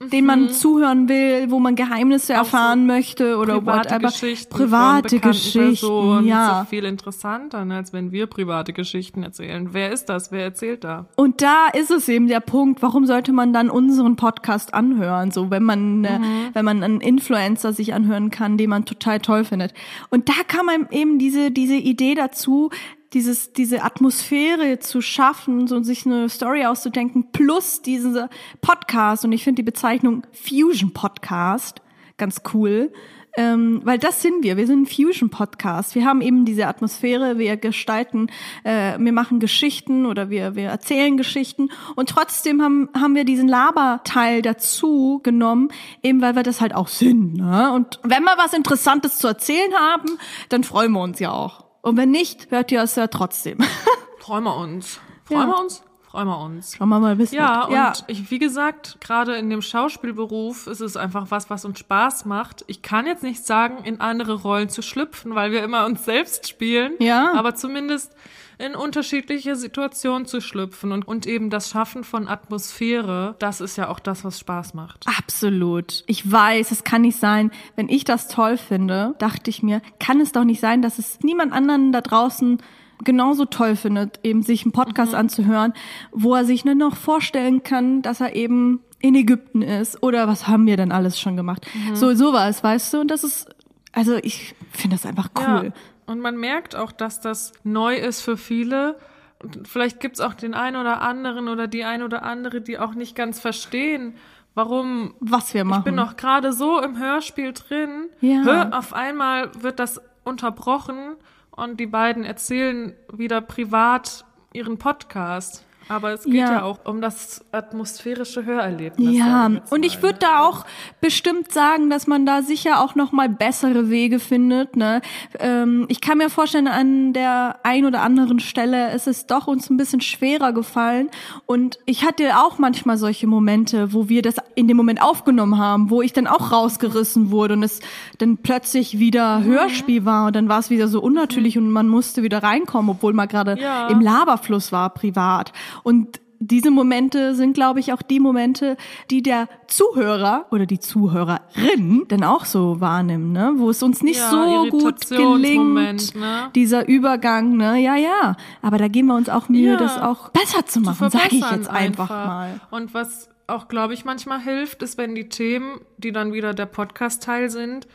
[0.00, 4.08] denen man zuhören will, wo man Geheimnisse erfahren möchte oder private whatever.
[4.10, 6.46] Geschichten private Geschichten, Personen ja.
[6.46, 9.68] ist so viel interessanter, ne, als wenn wir private Geschichten erzählen.
[9.72, 10.32] Wer ist das?
[10.32, 11.06] Wer erzählt da?
[11.16, 15.50] Und da ist es eben der Punkt, warum sollte man dann unseren Podcast anhören, so
[15.50, 16.20] wenn man äh,
[16.52, 19.74] wenn man einen Influencer sich anhören kann, den man total toll findet.
[20.10, 22.70] Und da kam eben diese diese Idee dazu,
[23.14, 28.28] dieses diese Atmosphäre zu schaffen, so sich eine Story auszudenken plus diese
[28.60, 31.80] Podcast und ich finde die Bezeichnung Fusion Podcast
[32.16, 32.92] ganz cool.
[33.36, 34.56] Ähm, weil das sind wir.
[34.56, 35.96] Wir sind ein Fusion-Podcast.
[35.96, 38.28] Wir haben eben diese Atmosphäre, wir gestalten,
[38.62, 43.48] äh, wir machen Geschichten oder wir, wir erzählen Geschichten und trotzdem haben, haben wir diesen
[43.48, 45.68] Laberteil dazu genommen,
[46.02, 47.34] eben weil wir das halt auch sind.
[47.34, 47.72] Ne?
[47.72, 50.10] Und wenn wir was Interessantes zu erzählen haben,
[50.48, 51.63] dann freuen wir uns ja auch.
[51.84, 53.58] Und wenn nicht, hört ihr es ja trotzdem.
[54.18, 54.98] Freuen wir uns.
[55.24, 55.46] Freuen Ja.
[55.48, 55.82] wir uns?
[56.02, 56.76] Freuen wir uns.
[56.76, 57.88] Schauen wir mal, bis Ja, ja.
[57.88, 62.24] und ich, wie gesagt, gerade in dem Schauspielberuf ist es einfach was, was uns Spaß
[62.24, 62.64] macht.
[62.68, 66.48] Ich kann jetzt nicht sagen, in andere Rollen zu schlüpfen, weil wir immer uns selbst
[66.48, 66.92] spielen.
[67.00, 67.32] Ja.
[67.34, 68.12] Aber zumindest
[68.58, 73.88] in unterschiedliche Situationen zu schlüpfen und, und eben das Schaffen von Atmosphäre, das ist ja
[73.88, 75.06] auch das, was Spaß macht.
[75.18, 76.04] Absolut.
[76.06, 77.50] Ich weiß, es kann nicht sein.
[77.76, 81.18] Wenn ich das toll finde, dachte ich mir, kann es doch nicht sein, dass es
[81.22, 82.58] niemand anderen da draußen
[83.02, 85.18] genauso toll findet, eben sich einen Podcast Mhm.
[85.18, 85.72] anzuhören,
[86.12, 90.46] wo er sich nur noch vorstellen kann, dass er eben in Ägypten ist oder was
[90.48, 91.66] haben wir denn alles schon gemacht.
[91.74, 91.96] Mhm.
[91.96, 93.00] So sowas, weißt du?
[93.00, 93.48] Und das ist,
[93.92, 95.66] also ich finde das einfach cool.
[95.66, 95.72] Ja.
[96.06, 98.98] Und man merkt auch, dass das neu ist für viele.
[99.42, 102.94] Und vielleicht gibt's auch den einen oder anderen oder die ein oder andere, die auch
[102.94, 104.14] nicht ganz verstehen,
[104.54, 105.80] warum Was wir machen.
[105.80, 108.08] Ich bin noch gerade so im Hörspiel drin.
[108.20, 108.42] Ja.
[108.44, 111.16] Hör, auf einmal wird das unterbrochen
[111.50, 115.64] und die beiden erzählen wieder privat ihren Podcast.
[115.88, 116.52] Aber es geht Ja.
[116.52, 119.16] ja, auch um das atmosphärische Hörerlebnis.
[119.16, 120.64] Ja, und ich würde da auch
[121.00, 124.76] bestimmt sagen, dass man da sicher auch noch mal bessere Wege findet.
[124.76, 125.00] Ne?
[125.38, 129.68] Ähm, ich kann mir vorstellen, an der ein oder anderen Stelle ist es doch uns
[129.70, 131.08] ein bisschen schwerer gefallen.
[131.46, 135.90] Und ich hatte auch manchmal solche Momente, wo wir das in dem Moment aufgenommen haben,
[135.90, 137.80] wo ich dann auch rausgerissen wurde und es
[138.18, 139.44] dann plötzlich wieder Mhm.
[139.44, 143.12] Hörspiel war und dann war es wieder so unnatürlich und man musste wieder reinkommen, obwohl
[143.12, 143.88] man gerade Ja.
[143.88, 145.52] im Laberfluss war, privat.
[145.82, 148.76] Und diese Momente sind, glaube ich, auch die Momente,
[149.10, 153.52] die der Zuhörer oder die Zuhörerin dann auch so wahrnimmt, ne?
[153.56, 156.50] Wo es uns nicht Ja, so gut gelingt, ne?
[156.54, 157.78] dieser Übergang, ne?
[157.78, 158.36] Ja, ja.
[158.60, 159.76] Aber da geben wir uns auch Mühe, Ja.
[159.76, 162.60] das auch besser zu machen, sage ich jetzt einfach, mal.
[162.70, 166.66] Und was auch, glaube ich, manchmal hilft, ist, wenn die Themen, die dann wieder der
[166.66, 167.86] Podcast-Teil sind,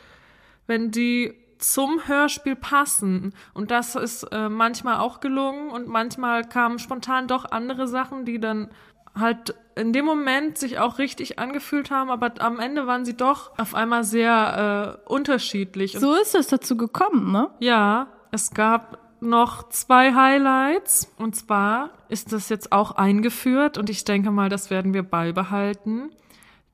[0.66, 3.34] wenn die zum Hörspiel passen.
[3.54, 8.40] Und das ist äh, manchmal auch gelungen und manchmal kamen spontan doch andere Sachen, die
[8.40, 8.70] dann
[9.18, 13.58] halt in dem Moment sich auch richtig angefühlt haben, aber am Ende waren sie doch
[13.58, 15.96] auf einmal sehr äh, unterschiedlich.
[15.98, 17.50] So ist es dazu gekommen, ne?
[17.58, 21.12] ja, es gab noch zwei Highlights.
[21.18, 26.10] Und zwar ist das jetzt auch eingeführt und ich denke mal, das werden wir beibehalten,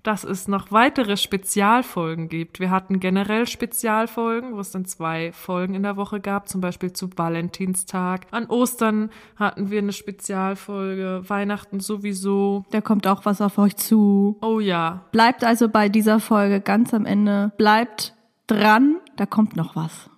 [0.07, 2.61] dass es noch weitere Spezialfolgen gibt.
[2.61, 6.93] Wir hatten generell Spezialfolgen, wo es dann zwei Folgen in der Woche gab, zum Beispiel
[6.93, 8.27] zu Valentinstag.
[8.31, 12.65] An Ostern hatten wir eine Spezialfolge, Weihnachten sowieso.
[12.71, 14.39] Da kommt auch was auf euch zu.
[14.43, 17.53] Oh ja, Bleibt also bei dieser Folge ganz am Ende.
[17.57, 18.15] Bleibt
[18.47, 20.09] dran, da kommt noch was.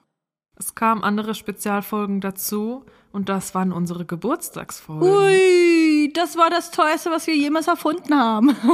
[0.59, 5.09] es kamen andere Spezialfolgen dazu und das waren unsere Geburtstagsfolgen.
[5.09, 8.55] Ui, das war das teuerste, was wir jemals erfunden haben.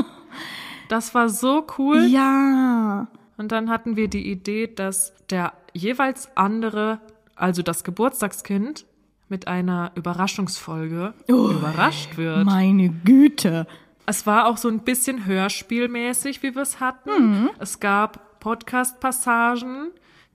[0.89, 2.05] Das war so cool.
[2.07, 3.09] ja.
[3.37, 7.01] Und dann hatten wir die Idee, dass der jeweils andere,
[7.35, 8.87] also das Geburtstagskind,
[9.29, 12.45] mit einer Überraschungsfolge überrascht wird.
[12.45, 13.67] Meine Güte.
[14.07, 17.49] Es war auch so ein bisschen hörspielmäßig, wie wir es hatten.
[17.59, 19.89] Es gab Podcast-Passagen,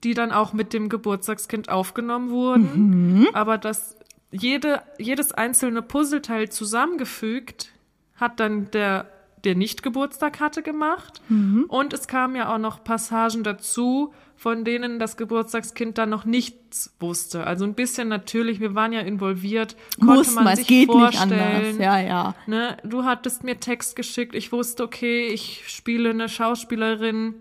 [0.03, 3.27] die dann auch mit dem Geburtstagskind aufgenommen wurden.
[3.33, 3.95] Aber das
[4.31, 7.71] jede, jedes einzelne Puzzleteil zusammengefügt
[8.15, 9.05] hat dann der,
[9.43, 11.21] der nicht Geburtstag hatte, gemacht.
[11.67, 16.95] Und es kamen ja auch noch Passagen dazu, von denen das Geburtstagskind dann noch nichts
[16.99, 17.45] wusste.
[17.45, 20.87] Also ein bisschen natürlich, wir waren ja involviert, konnte Muss man man, sich es geht
[20.89, 21.33] nicht vorstellen.
[21.73, 21.77] anders.
[21.77, 22.35] Ja, ja.
[22.47, 27.35] Ne, du hattest mir Text geschickt, ich wusste, okay, ich spiele eine Schauspielerin.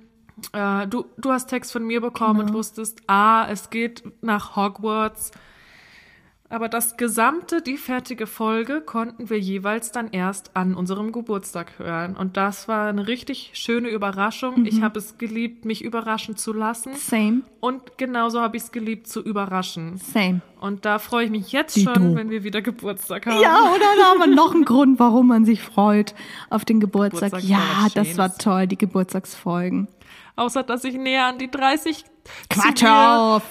[0.52, 2.48] Äh, du, du hast Text von mir bekommen Genau.
[2.50, 5.30] und wusstest, ah, es geht nach Hogwarts.
[6.50, 12.16] Aber das gesamte, die fertige Folge konnten wir jeweils dann erst an unserem Geburtstag hören.
[12.16, 14.61] Und das war eine richtig schöne Überraschung.
[14.61, 14.66] Mhm.
[14.66, 16.94] Ich habe es geliebt, mich überraschen zu lassen.
[16.94, 19.98] Same, Und genauso habe ich es geliebt, zu überraschen.
[19.98, 20.40] same.
[20.58, 21.92] Und da freue ich mich jetzt Dito.
[21.92, 23.42] schon, wenn wir wieder Geburtstag haben.
[23.42, 26.14] Ja, oder da haben wir noch einen Grund, warum man sich freut
[26.48, 27.30] auf den Geburtstag.
[27.32, 29.87] Geburtstag ja, das war toll, die Geburtstagsfolgen.
[30.34, 32.04] Außer, dass ich näher an die 30
[32.48, 33.42] Quatsch auf!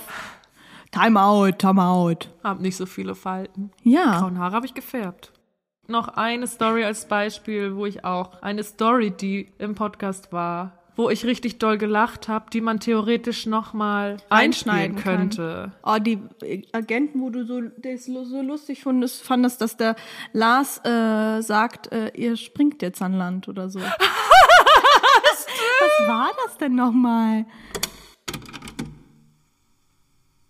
[0.92, 2.30] Time out, time out.
[2.44, 3.72] Hab nicht so viele Falten.
[3.84, 4.20] Ja.
[4.20, 5.32] Grauen Haare habe ich gefärbt.
[5.88, 11.10] Noch eine Story als Beispiel, wo ich auch eine Story, die im Podcast war, wo
[11.10, 15.18] ich richtig doll gelacht habe, die man theoretisch nochmal einschneiden Reinschneiden kann.
[15.30, 15.72] könnte.
[15.84, 19.96] Oh, die äh, Agenten, wo du so, das so lustig fandest, fandest, dass der
[20.34, 23.80] Lars äh, sagt, äh, ihr springt jetzt an Land oder so.
[25.80, 27.46] Was war das denn nochmal?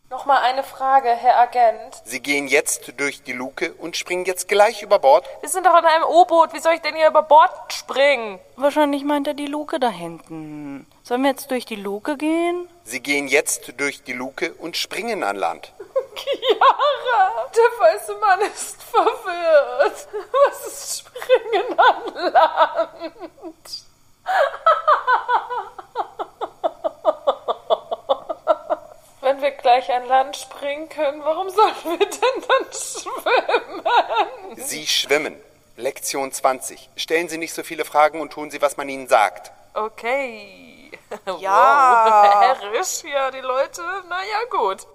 [0.09, 2.01] Nochmal eine Frage, Herr Agent.
[2.05, 5.27] Sie gehen jetzt durch die Luke und springen jetzt gleich über Bord.
[5.41, 6.53] Wir sind doch in einem U-Boot.
[6.53, 8.39] Wie soll ich denn hier über Bord springen?
[8.55, 10.87] Wahrscheinlich meint er die Luke da hinten.
[11.03, 12.69] Sollen wir jetzt durch die Luke gehen?
[12.85, 15.73] Sie gehen jetzt durch die Luke und springen an Land.
[16.15, 20.07] Chiara, der weiße Mann ist verwirrt.
[20.45, 23.83] Was ist Springen an Land?
[29.37, 33.83] Wenn wir gleich an Land springen können, warum sollen wir denn dann schwimmen?
[34.55, 35.39] Sie schwimmen.
[35.75, 36.89] Lektion 20.
[36.95, 39.51] Stellen Sie nicht so viele Fragen und tun Sie, was man Ihnen sagt.
[39.75, 40.89] Okay.
[41.39, 42.33] Ja.
[42.33, 43.83] Wow, herrisch, ja, die Leute.
[44.09, 44.87] Naja, gut.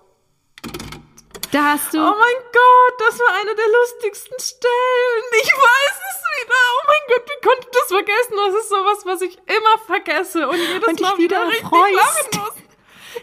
[1.53, 1.99] Da hast du.
[1.99, 5.25] Oh mein Gott, das war eine der lustigsten Stellen.
[5.41, 6.55] Ich weiß es wieder.
[6.55, 8.37] Oh mein Gott, wie konnte ich das vergessen?
[8.37, 11.95] Das ist sowas, was ich immer vergesse und jedes Und Mal wieder wieder richtig freust.
[11.95, 12.62] lachen muss.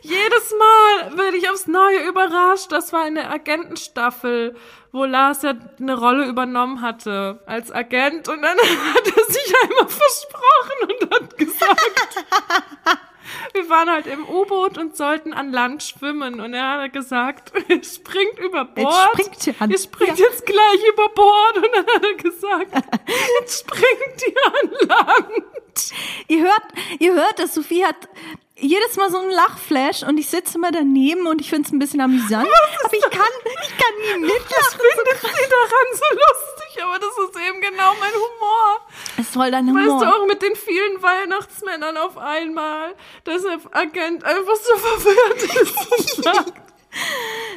[0.02, 2.72] Jedes Mal werde ich aufs Neue überrascht.
[2.72, 4.56] Das war eine Agentenstaffel,
[4.92, 8.58] wo Lars ja eine Rolle übernommen hatte als Agent und dann
[8.94, 12.26] hat er sich einmal versprochen und hat gesagt,
[13.54, 17.84] wir waren halt im U-Boot und sollten an Land schwimmen und er hat gesagt, ihr
[17.84, 19.12] springt über Bord.
[19.14, 19.70] springt ihr an.
[19.70, 22.74] Ihr springt jetzt gleich über Bord und dann hat er gesagt,
[23.40, 25.44] jetzt springt ihr an Land.
[26.28, 26.64] Ihr hört,
[27.00, 27.96] ihr hört, dass Sophie hat
[28.62, 31.80] jedes Mal so einen Lachflash und ich sitze immer daneben und ich finde es ein
[31.80, 32.48] bisschen amüsant.
[32.84, 33.12] Aber ich kann,
[33.64, 34.80] ich kann nie mitlachen.
[34.80, 38.88] findet sie daran so lustig, aber das ist eben genau mein Humor.
[39.18, 40.00] Es soll dein Weißt Humor.
[40.06, 45.92] du, auch mit den vielen Weihnachtsmännern auf einmal, dass der Agent einfach so verwirrt ist
[46.18, 46.54] und sagt,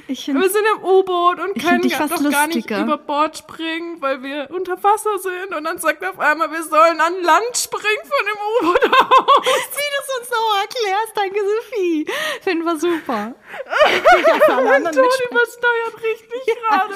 [0.09, 2.83] Ich Wir finde sind im U-Boot und können find dich gar, doch nicht lustiger.
[2.83, 5.55] über Bord springen, weil wir unter Wasser sind.
[5.57, 9.47] Und dann sagt er auf einmal, wir sollen an Land springen von dem U-Boot aus.
[9.47, 12.07] wie du es uns noch erklärst, danke Sophie.
[12.43, 13.35] Finden wir super.
[14.47, 15.31] Toni mitspringen.
[15.31, 16.95] übersteuert richtig gerade.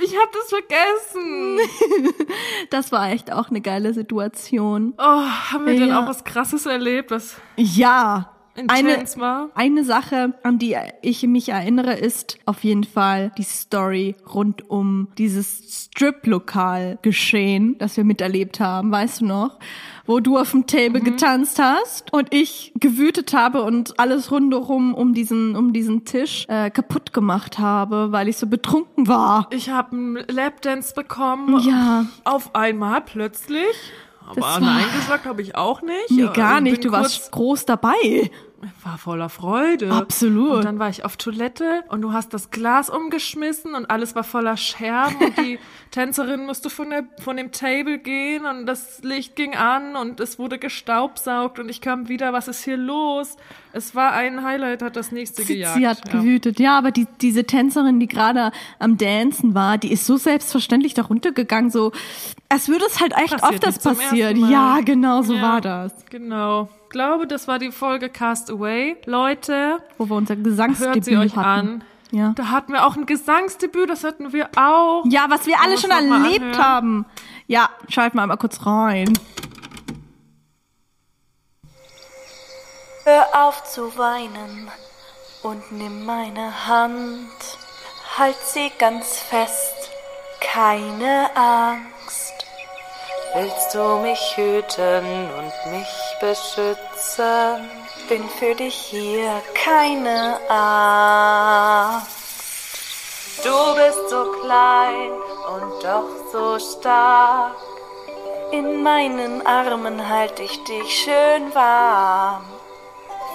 [0.00, 1.58] Ich hab das vergessen.
[2.70, 4.94] Das war echt auch eine geile Situation.
[4.98, 6.02] Oh, haben wir denn Ja.
[6.04, 8.34] auch was Krasses erlebt, was Ja.
[8.68, 9.50] Eine, intens war?
[9.54, 15.08] eine Sache, an die ich mich erinnere, ist auf jeden Fall die Story rund um
[15.18, 19.58] dieses Strip-Lokal geschehen, das wir miterlebt haben, weißt du noch?
[20.06, 25.12] Wo du auf dem Table getanzt hast und ich gewütet habe und alles rundherum um
[25.12, 29.48] diesen, um diesen Tisch äh, kaputt gemacht habe, weil ich so betrunken war.
[29.50, 31.60] Ich habe einen Lapdance bekommen.
[31.60, 32.06] Ja.
[32.24, 33.66] Auf einmal plötzlich.
[34.26, 36.10] Aber Das war- Nein gesagt habe ich auch nicht.
[36.10, 36.84] Nee, gar ich nicht.
[36.84, 38.30] Du warst groß dabei.
[38.82, 39.92] War voller Freude.
[39.92, 40.56] Absolut.
[40.56, 44.24] Und dann war ich auf Toilette und du hast das Glas umgeschmissen und alles war
[44.24, 45.58] voller Scherben und die
[45.92, 50.38] Tänzerin musste von, der, von dem Table gehen und das Licht ging an und es
[50.38, 53.36] wurde gestaubsaugt und ich kam wieder, was ist hier los?
[53.72, 55.76] Es war ein Highlight, hat das nächste Sie, gejagt.
[55.76, 56.12] sie hat ja.
[56.20, 56.58] gewütet.
[56.58, 61.02] Ja, aber die, diese Tänzerin, die gerade am Dancen war, die ist so selbstverständlich da
[61.02, 61.92] runtergegangen, so,
[62.48, 64.36] als würde es halt echt Passiert oft das Mal.
[64.50, 65.42] Ja, genau, so Ja.
[65.42, 65.92] war das.
[66.10, 66.68] Genau.
[66.88, 68.96] Ich glaube, das war die Folge Cast Away.
[69.04, 71.46] Leute, Wo wir unser Gesangsdebüt hört sie euch hatten.
[71.82, 71.84] an.
[72.12, 72.32] Ja.
[72.34, 75.04] Da hatten wir auch ein Gesangsdebüt, das hatten wir auch.
[75.04, 76.58] ja, was wir alle schon erlebt anhören.
[76.64, 77.06] haben.
[77.46, 79.12] Ja, schalt mal einmal kurz rein.
[83.04, 84.70] Hör auf zu weinen
[85.42, 87.28] und nimm meine Hand.
[88.16, 89.90] Halt sie ganz fest,
[90.40, 91.97] keine Angst.
[93.34, 97.70] Willst du mich hüten und mich beschützen?
[98.08, 102.08] Bin für dich hier, keine Angst.
[103.44, 105.10] Du bist so klein
[105.52, 107.54] und doch so stark.
[108.50, 112.46] In meinen Armen halt ich dich schön warm.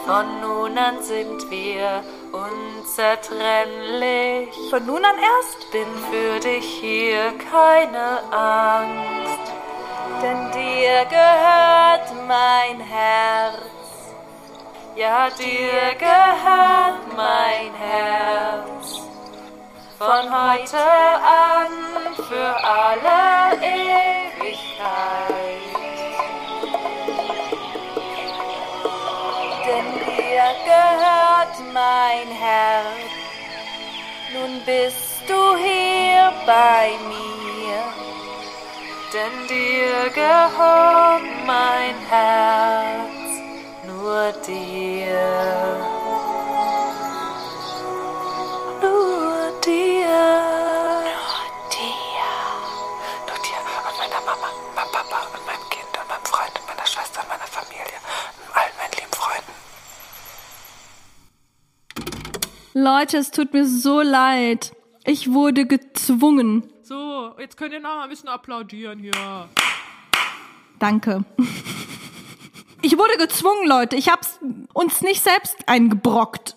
[0.05, 4.49] Von nun an sind wir unzertrennlich.
[4.71, 9.53] Von nun an erst bin für dich hier keine Angst.
[10.21, 13.55] Denn dir gehört mein Herz.
[14.95, 19.01] Ja, dir gehört mein Herz.
[19.97, 21.71] Von heute an
[22.27, 25.23] für alle Ewigkeit.
[29.65, 33.11] denn dir gehört mein Herz.
[34.33, 38.12] Nun bist du hier bei mir,
[39.13, 43.29] denn dir gehört mein Herz,
[43.85, 45.77] nur dir.
[48.81, 50.17] Nur dir.
[51.05, 51.45] Nur
[51.75, 52.29] dir.
[53.27, 56.87] Nur dir und meiner Mama, meinem Papa und meinem Kind und meinem Freund und meiner
[56.87, 57.97] Schwester und meiner Familie
[58.39, 59.53] und allen meinen lieben Freunden.
[62.73, 64.71] Leute, es tut mir so leid.
[65.05, 66.72] Ich wurde gezwungen.
[67.43, 69.11] Jetzt könnt ihr noch mal ein bisschen applaudieren hier.
[70.79, 71.25] Danke.
[72.81, 73.97] Ich wurde gezwungen, Leute.
[73.97, 74.39] Ich hab's
[74.71, 76.55] uns nicht selbst eingebrockt.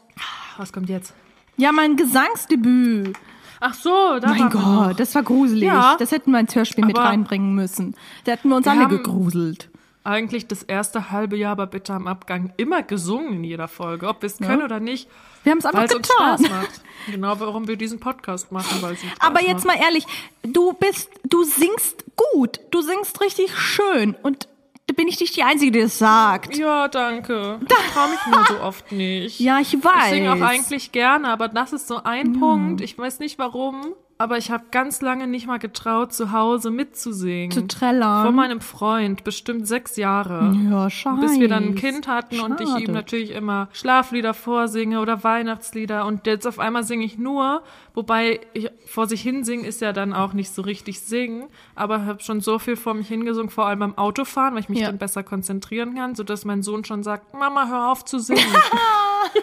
[0.59, 1.13] Was kommt jetzt?
[1.57, 3.17] Ja, mein Gesangsdebüt.
[3.59, 4.49] Ach so, da Mein.
[4.49, 5.65] Gott, das war gruselig.
[5.65, 5.97] Ja.
[5.99, 7.97] Das hätten wir ins Hörspiel mit Aber- reinbringen müssen.
[8.23, 9.69] Da hätten wir uns Wir alle gegruselt.
[10.07, 14.23] Eigentlich das erste halbe Jahr bei Bitte am Abgang immer gesungen in jeder Folge, ob
[14.23, 15.09] wir es können oder nicht.
[15.43, 16.39] Wir haben es einfach es uns getan.
[16.39, 16.81] Spaß macht.
[17.11, 19.79] Genau, warum wir diesen Podcast machen, weil es Aber jetzt macht.
[19.79, 20.07] mal ehrlich,
[20.43, 22.61] du bist, du singst gut.
[22.71, 24.15] Du singst richtig schön.
[24.23, 24.49] Und
[24.87, 26.57] da bin ich nicht die Einzige, die das sagt.
[26.57, 27.59] Ja, danke.
[27.63, 29.41] Ich traue mich nur so oft nicht.
[29.41, 30.05] Ja, ich weiß.
[30.07, 32.81] Ich singe auch eigentlich gerne, aber das ist so ein Punkt.
[32.81, 37.51] Ich weiß nicht warum, aber ich habe ganz lange nicht mal getraut, zu Hause mitzusingen.
[37.51, 38.25] Zu trällern.
[38.25, 40.55] Von meinem Freund, bestimmt sechs Jahre.
[40.71, 41.21] Ja, scheiße.
[41.21, 42.93] Bis wir dann ein Kind hatten und ich ihm Schade.
[42.93, 47.63] natürlich immer Schlaflieder vorsinge oder Weihnachtslieder und jetzt auf einmal singe ich nur,
[47.95, 52.07] wobei ich vor sich hin singen ist ja dann auch nicht so richtig singen, aber
[52.07, 54.87] habe schon so viel vor mich hingesungen, vor allem beim Autofahren, weil ich mich Ja.
[54.87, 58.41] dann besser konzentrieren kann, sodass mein Sohn schon sagt, Mama, hör auf zu singen.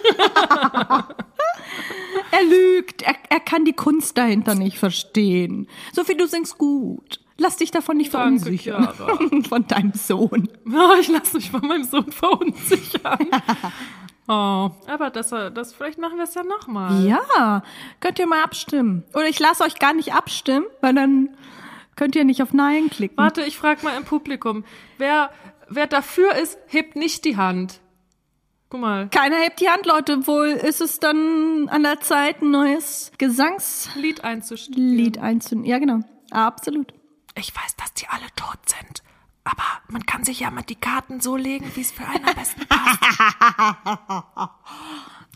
[2.32, 3.02] Er lügt.
[3.04, 5.68] Er, er kann die Kunst dahinter nicht verstehen.
[5.92, 7.20] Sophie, du singst gut.
[7.38, 8.90] Lass dich davon nicht Danke, verunsichern.
[8.96, 9.20] Chiara.
[9.50, 10.50] Von deinem Sohn.
[10.68, 13.28] Oh, ich lasse mich von meinem Sohn verunsichern.
[14.26, 17.06] Oh, aber das, das vielleicht machen wir es ja nochmal.
[17.06, 17.62] Ja,
[18.00, 19.04] könnt ihr mal abstimmen.
[19.14, 21.36] Oder ich lasse euch gar nicht abstimmen, weil dann
[21.98, 23.18] könnt ihr nicht auf Nein klicken.
[23.18, 24.64] Warte, ich frage mal im Publikum.
[24.98, 25.30] Wer,
[25.68, 27.82] wer dafür ist, hebt nicht die Hand.
[28.74, 29.08] Guck mal.
[29.10, 30.26] Keiner hebt die Hand, Leute.
[30.26, 35.16] Wohl ist es dann an der Zeit, ein neues Gesangslied Lied einzustimmen.
[35.20, 35.70] einzunehmen.
[35.70, 36.00] Ja, genau.
[36.32, 36.92] Absolut.
[37.36, 39.04] Ich weiß, dass die alle tot sind.
[39.44, 42.34] Aber man kann sich ja mal die Karten so legen, wie es für einen am
[42.34, 43.00] besten passt.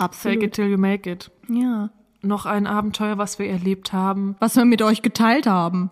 [0.19, 1.29] Fake it till you make it.
[1.47, 1.91] Ja.
[2.23, 5.91] Noch ein Abenteuer, was wir erlebt haben, Was wir mit euch geteilt haben.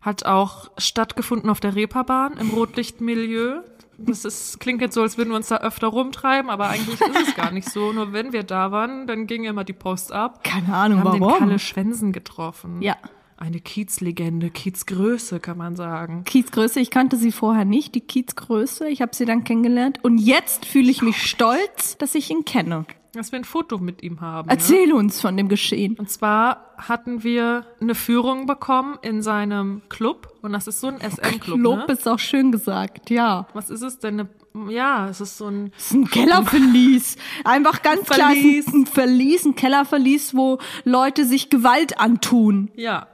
[0.00, 3.60] hat auch stattgefunden auf der Reeperbahn im Rotlichtmilieu.
[3.98, 7.28] Das ist, klingt jetzt so, als würden wir uns da öfter rumtreiben, aber eigentlich ist
[7.28, 7.92] es gar nicht so.
[7.92, 10.44] Nur wenn wir da waren, dann ging immer die Post ab.
[10.44, 11.32] Keine Ahnung, Wir haben warum.
[11.34, 12.80] den Kalle Schwensen getroffen.
[12.80, 12.96] Ja.
[13.36, 16.24] Eine Kiezlegende, Kiezgröße, kann man sagen.
[16.24, 18.88] Kiezgröße, ich kannte sie vorher nicht, die Kiezgröße.
[18.88, 20.00] Ich habe sie dann kennengelernt.
[20.02, 22.84] Und jetzt fühle ich mich stolz, dass ich ihn kenne.
[23.14, 24.48] Dass wir ein Foto mit ihm haben.
[24.48, 24.52] Ne?
[24.54, 25.96] Erzähl uns von dem Geschehen.
[25.98, 30.34] Und zwar hatten wir eine Führung bekommen in seinem Club.
[30.42, 31.58] Und das ist so ein SM-Club.
[31.58, 31.94] Lob Ne?
[31.94, 33.46] ist auch schön gesagt, ja.
[33.54, 34.20] Was ist es denn?
[34.54, 37.16] Eine, ja, es ist so ein Das ist ein Kellerverlies.
[37.44, 38.66] Einfach ganz klar Verlies.
[38.68, 42.70] ein Verlies, ein Kellerverlies, wo Leute sich Gewalt antun.
[42.74, 43.06] Ja.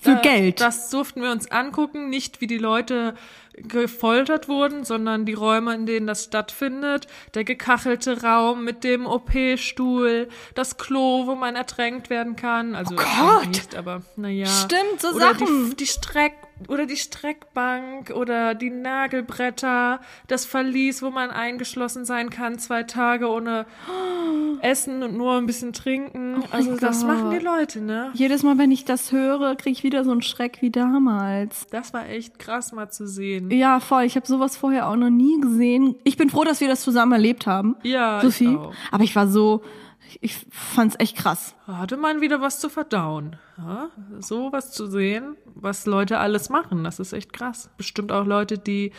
[0.00, 0.60] Für Da- Geld.
[0.60, 3.14] Das durften wir uns angucken, nicht wie die Leute
[3.62, 7.06] gefoltert wurden, sondern die Räume, in denen das stattfindet.
[7.34, 12.74] Der gekachelte Raum mit dem OP-Stuhl, das Klo, wo man ertränkt werden kann.
[12.74, 13.48] Also Oh Gott.
[13.48, 14.46] nicht, aber naja.
[14.46, 15.70] Stimmt, so oder Sachen.
[15.70, 16.32] Die, die Streck
[16.66, 23.28] oder die Streckbank oder die Nagelbretter, das Verlies, wo man eingeschlossen sein kann, zwei Tage
[23.28, 23.66] ohne
[24.60, 26.42] Essen und nur ein bisschen trinken.
[26.50, 27.16] also das Oh Gott.
[27.16, 28.10] machen die Leute, ne?
[28.14, 31.66] Jedes Mal, wenn ich das höre, kriege ich wieder so einen Schreck wie damals.
[31.70, 33.50] Das war echt krass mal zu sehen.
[33.50, 34.02] Ja, voll.
[34.04, 35.94] Ich habe sowas vorher auch noch nie gesehen.
[36.04, 37.76] Ich bin froh, dass wir das zusammen erlebt haben.
[37.82, 38.44] Ja, Sophie.
[38.50, 38.74] ich auch.
[38.90, 39.62] Aber ich war so,
[40.20, 41.54] ich fand's echt krass.
[41.66, 43.36] Hatte man wieder was zu verdauen.
[43.56, 43.90] Ja?
[44.20, 47.70] So was zu sehen, was Leute alles machen, das ist echt krass.
[47.76, 48.92] Bestimmt auch Leute, die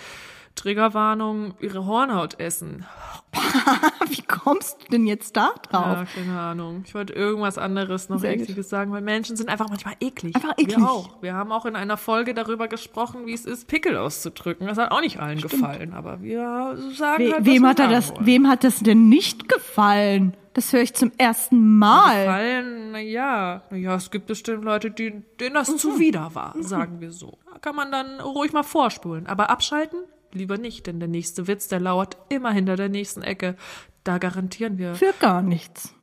[0.55, 2.85] Triggerwarnung ihre Hornhaut essen.
[4.09, 5.85] Wie kommst du denn jetzt da drauf?
[5.99, 6.83] Ja, keine Ahnung.
[6.85, 8.43] Ich wollte irgendwas anderes noch Sehr gut.
[8.43, 10.35] Ekliges sagen, weil Menschen sind einfach manchmal eklig.
[10.35, 10.77] Einfach eklig.
[10.77, 11.21] Wir auch.
[11.21, 14.67] Wir haben auch in einer Folge darüber gesprochen, wie es ist, Pickel auszudrücken.
[14.67, 18.11] Das hat auch nicht allen gefallen, aber wir sagen We halt, wem hat er das,
[18.13, 18.25] wollen.
[18.25, 20.35] wem hat das denn nicht gefallen?
[20.53, 22.25] Das höre ich zum ersten Mal.
[22.25, 25.77] gefallen, naja, naja, es gibt bestimmt Leute, die, denen das Mhm.
[25.77, 27.37] zuwider war, sagen wir so.
[27.53, 29.27] Da kann man dann ruhig mal vorspulen.
[29.27, 29.99] Aber abschalten?
[30.31, 33.55] Lieber nicht, denn der nächste Witz, der lauert immer hinter der nächsten Ecke.
[34.03, 34.95] Da garantieren wir.
[34.95, 35.93] Für gar nichts.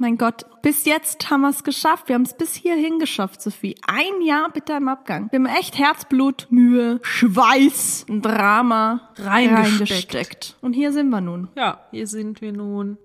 [0.00, 2.06] Mein Gott, bis jetzt haben wir es geschafft.
[2.06, 3.74] Wir haben es bis hierhin geschafft, Sophie.
[3.84, 5.28] Ein Jahr bitte im Abgang.
[5.32, 10.56] Wir haben echt Herzblut, Mühe, Schweiß, ein Drama Reingesteckt.
[10.60, 11.48] Und hier sind wir nun.
[11.56, 12.96] Ja, hier sind wir nun.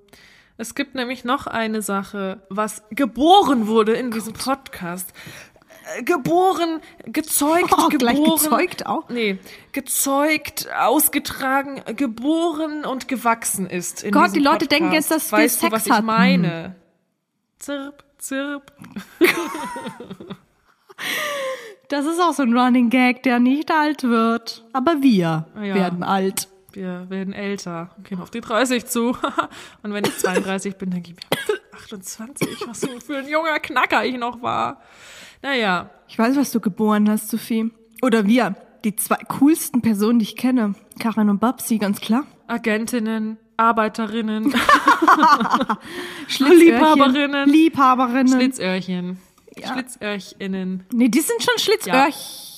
[0.56, 5.12] Es gibt nämlich noch eine Sache, was geboren wurde in diesem Podcast.
[6.06, 8.40] Geboren, gezeugt, Oh, gleich geboren.
[8.40, 9.10] gezeugt auch?
[9.10, 9.38] Nee,
[9.74, 14.04] gezeugt, ausgetragen, geboren und gewachsen ist.
[14.12, 14.72] Gott, die Leute Podcast.
[14.72, 16.06] denken jetzt, dass wir weißt du, Sex was ich hatten.
[16.06, 16.76] meine?
[17.60, 18.72] Zirp, zirp.
[21.90, 24.64] Das ist auch so ein Running Gag, der nicht alt wird.
[24.74, 25.76] Aber wir Ja.
[25.76, 26.48] werden alt.
[26.72, 29.10] Wir werden älter, gehen auf die 30 zu.
[29.84, 34.18] Und wenn ich 32 bin, denke ich mir, 28, was für ein junger Knacker ich
[34.18, 34.82] noch war.
[35.44, 37.72] Naja, Ich weiß, was du geboren hast, Sophie.
[38.02, 38.56] Oder wir.
[38.84, 40.74] Die zwei coolsten Personen, die ich kenne.
[41.00, 42.26] Karin und Babsi, ganz klar.
[42.48, 44.46] Agentinnen, Arbeiterinnen.
[46.40, 47.50] Liebhaberinnen.
[47.50, 48.28] Liebhaberinnen.
[48.40, 49.20] Schlitzöhrchen,
[49.64, 52.02] Schlitzöhrchinnen, nee, die sind schon Schlitzöhrchen.
[52.02, 52.53] Ja.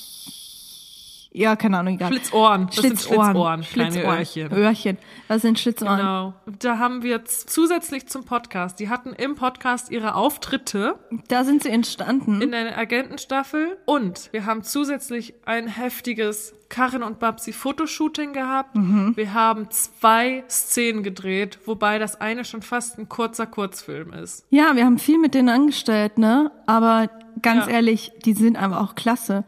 [1.58, 2.08] Keine Ahnung, egal.
[2.12, 2.68] Schlitzohren.
[2.68, 4.18] Das sind Schlitzohren, kleine Schlitzohren.
[4.20, 4.52] Öhrchen.
[4.54, 4.98] Öhrchen.
[5.28, 5.98] Das sind Schlitzohren.
[5.98, 6.34] Genau.
[6.60, 10.96] Da haben wir zusätzlich zum Podcast, die hatten im Podcast ihre Auftritte
[11.28, 12.42] Da sind sie entstanden.
[12.42, 18.72] in der Agentenstaffel und wir haben zusätzlich ein heftiges Karin und Babsi Fotoshooting gehabt.
[19.16, 24.46] Wir haben zwei Szenen gedreht, wobei das eine schon fast ein kurzer Kurzfilm ist.
[24.50, 26.52] ja, wir haben viel mit denen angestellt, ne?
[26.66, 27.10] Aber
[27.42, 27.74] ganz Ja.
[27.74, 29.44] ehrlich, die sind einfach auch klasse.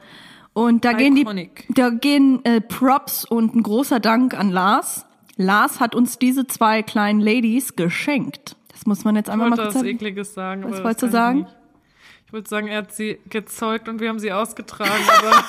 [0.57, 1.65] Und da gehen Iconic.
[1.67, 5.05] die, da gehen äh, Props und ein großer Dank an Lars.
[5.35, 8.55] Lars hat uns diese zwei kleinen Ladies geschenkt.
[8.71, 9.87] Das muss man jetzt einmal mal kurz was sagen.
[9.87, 10.63] Ekliges sagen.
[10.67, 11.39] Was wolltest du sagen?
[11.41, 11.55] Ich, nicht.
[12.25, 15.43] ich wollte sagen, er hat sie gezeugt und wir haben sie ausgetragen, aber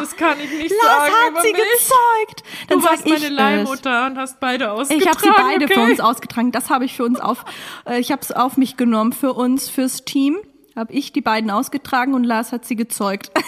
[0.00, 1.62] das kann ich nicht Lars sagen hat über sie mich.
[1.62, 2.42] gezeugt.
[2.66, 3.28] Dann Du warst ich meine.
[3.28, 5.00] Leihmutter und hast beide ausgetragen.
[5.00, 5.74] Ich habe sie beide okay?
[5.74, 6.50] für uns ausgetragen.
[6.50, 7.44] Das habe ich für uns auf,
[7.86, 9.12] äh, ich habe es auf mich genommen.
[9.12, 10.38] Für uns, fürs Team
[10.74, 13.30] habe ich die beiden ausgetragen und Lars hat sie gezeugt.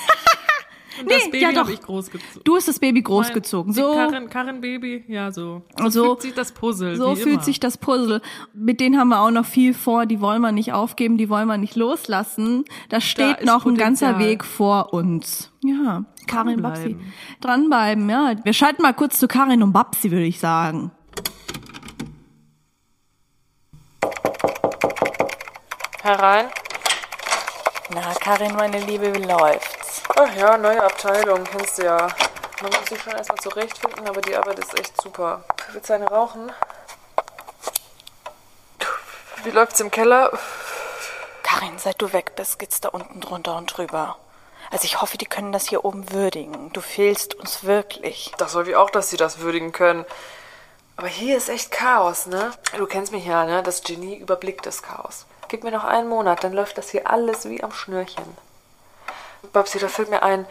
[1.04, 1.68] Nee, das Baby ja doch.
[1.68, 2.42] ich großgezogen.
[2.44, 3.72] Du hast das Baby großgezogen.
[3.72, 5.62] So Karin, Karin Baby, ja so.
[5.78, 6.96] So, so fühlt sich das Puzzle.
[6.96, 7.42] So fühlt immer.
[7.42, 8.22] sich das Puzzle.
[8.54, 10.06] Mit denen haben wir auch noch viel vor.
[10.06, 12.64] Die wollen wir nicht aufgeben, die wollen wir nicht loslassen.
[12.88, 15.52] Da steht da noch ein ganzer Weg vor uns.
[15.62, 16.96] Ja, Karin Babsi.
[17.40, 18.34] Dranbleiben, ja.
[18.42, 20.92] Wir schalten mal kurz zu Karin und Babsi, würde ich sagen.
[26.02, 26.46] Herein.
[27.92, 29.75] Na, Karin, meine Liebe, wie läuft?
[30.18, 32.08] Ach ja, neue Abteilung, kennst du ja.
[32.62, 35.44] Man muss sich schon erstmal zurechtfinden, aber die Arbeit ist echt super.
[35.72, 36.50] Willst du eine rauchen?
[39.44, 40.32] Wie läuft's im Keller?
[41.42, 44.16] Karin, seit du weg bist, geht's da unten drunter und drüber.
[44.70, 46.72] Also ich hoffe, die können das hier oben würdigen.
[46.72, 48.32] Du fehlst uns wirklich.
[48.38, 50.06] Das soll wie auch, dass sie das würdigen können.
[50.96, 52.52] Aber hier ist echt Chaos, ne?
[52.78, 53.62] Du kennst mich ja, ne?
[53.62, 55.26] Das Genie überblickt das Chaos.
[55.48, 58.45] Gib mir noch einen Monat, dann läuft das hier alles wie am Schnürchen.
[59.52, 60.46] Babsi, da fällt mir ein,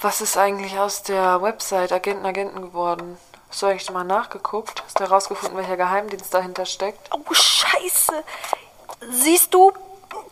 [0.00, 3.18] was ist eigentlich aus der Website Agenten Agenten geworden?
[3.48, 4.82] Hast du eigentlich mal nachgeguckt?
[4.84, 7.08] Hast du herausgefunden, welcher Geheimdienst dahinter steckt?
[7.12, 8.24] Oh, scheiße.
[9.10, 9.72] Siehst du?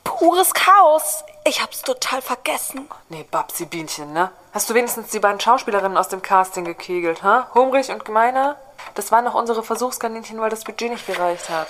[0.02, 1.24] Pures Chaos.
[1.44, 2.88] Ich hab's total vergessen.
[3.08, 4.30] Nee, Babsi Bienchen, ne?
[4.52, 7.48] Hast du wenigstens die beiden Schauspielerinnen aus dem Casting gekegelt, ha?
[7.54, 8.56] Humrich und Gemeiner?
[8.94, 11.68] Das waren noch unsere Versuchskaninchen, weil das Budget nicht gereicht hat.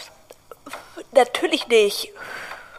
[1.13, 2.13] Natürlich nicht.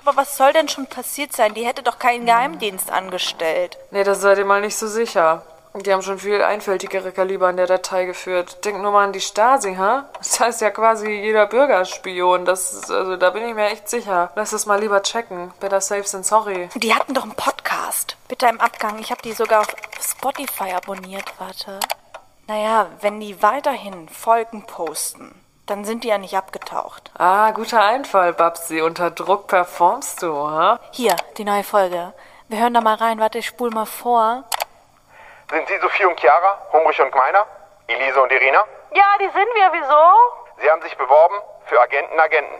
[0.05, 1.55] Aber was soll denn schon passiert sein?
[1.55, 3.75] Die hätte doch keinen Geheimdienst angestellt.
[3.89, 5.41] Nee, das seid ihr mal nicht so sicher.
[5.73, 8.63] Die haben schon viel einfältigere Kaliber in der Datei geführt.
[8.63, 10.07] Denk nur mal an die Stasi, ha?
[10.19, 12.45] Das heißt ja quasi jeder Bürgerspion.
[12.45, 14.31] Das ist, also da bin ich mir echt sicher.
[14.35, 15.51] Lass das mal lieber checken.
[15.59, 16.69] Better safe than sorry.
[16.75, 18.15] Die hatten doch einen Podcast.
[18.27, 18.99] Bitte im Abgang.
[18.99, 21.33] Ich habe die sogar auf Spotify abonniert.
[21.39, 21.79] Warte.
[22.47, 25.33] Naja, wenn die weiterhin Folgen posten,
[25.65, 27.11] dann sind die ja nicht abgetaucht.
[27.17, 28.81] Ah, guter Einfall, Babsi.
[28.81, 30.79] Unter Druck performst du, ha?
[30.91, 32.13] Hier, die neue Folge.
[32.47, 33.19] Wir hören da mal rein.
[33.19, 34.43] Warte, ich spul mal vor.
[35.49, 37.45] Sind Sie Sophie und Chiara, Humrich und Gmeiner?
[37.87, 38.63] Elise und Irina?
[38.93, 39.71] Ja, die sind wir.
[39.73, 40.61] Wieso?
[40.61, 41.35] Sie haben sich beworben
[41.65, 42.55] für Agenten Agenten.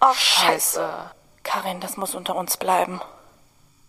[0.00, 1.10] Oh, scheiße.
[1.42, 3.00] Karin, das muss unter uns bleiben.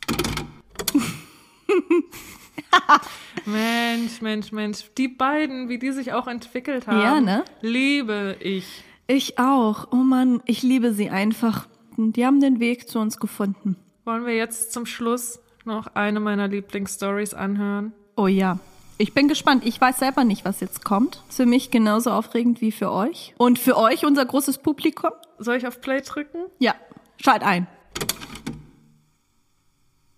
[3.46, 4.86] Mensch, Mensch, Mensch.
[4.98, 7.00] Die beiden, wie die sich auch entwickelt haben.
[7.00, 7.44] Ja, ne?
[7.62, 8.84] Liebe ich.
[9.08, 9.88] Ich auch.
[9.92, 11.68] Oh Mann, ich liebe sie einfach.
[11.98, 13.76] Die haben den Weg zu uns gefunden.
[14.06, 17.94] Wollen wir jetzt zum Schluss noch eine meiner Lieblingsstories anhören?
[18.16, 18.60] Oh ja.
[18.98, 19.66] Ich bin gespannt.
[19.66, 21.22] Ich weiß selber nicht, was jetzt kommt.
[21.28, 23.34] Ist für mich genauso aufregend wie für euch.
[23.38, 25.12] Und für euch, unser großes Publikum?
[25.40, 26.46] Soll ich auf Play drücken?
[26.60, 26.76] Ja.
[27.18, 27.68] Schalt ein.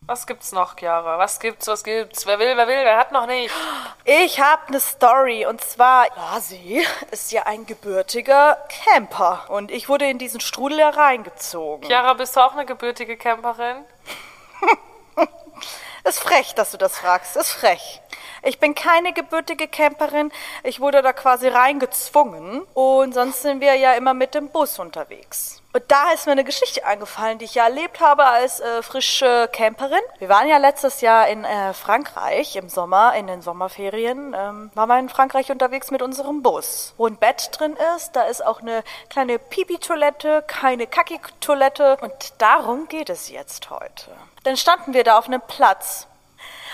[0.08, 1.18] Was gibt's noch, Chiara?
[1.18, 2.28] Was gibt's, was gibt's?
[2.28, 3.52] Wer will, wer will, wer hat noch nicht?
[4.04, 10.08] Ich habe eine Story und zwar, Lasi ist ja ein gebürtiger Camper und ich wurde
[10.08, 11.88] in diesen Strudel hereingezogen.
[11.88, 13.84] Chiara, bist du auch eine gebürtige Camperin?
[16.04, 17.36] Ist frech, dass du das fragst.
[17.36, 18.00] Ist frech.
[18.44, 20.32] Ich bin keine gebürtige Camperin.
[20.62, 22.62] Ich wurde da quasi reingezwungen.
[22.76, 25.64] Und sonst sind wir ja immer mit dem Bus unterwegs.
[25.76, 29.50] Und da ist mir eine Geschichte eingefallen, die ich ja erlebt habe als äh, frische
[29.52, 30.00] Camperin.
[30.20, 34.34] Wir waren ja letztes Jahr in äh, Frankreich im Sommer, in den Sommerferien.
[34.34, 36.94] Ähm, waren wir in Frankreich unterwegs mit unserem Bus.
[36.96, 41.98] Wo ein Bett drin ist, da ist auch eine kleine Pipi-Toilette, keine Kaki-Toilette.
[42.00, 44.12] Und darum geht es jetzt heute.
[44.46, 46.08] Dann standen wir da auf einem Platz.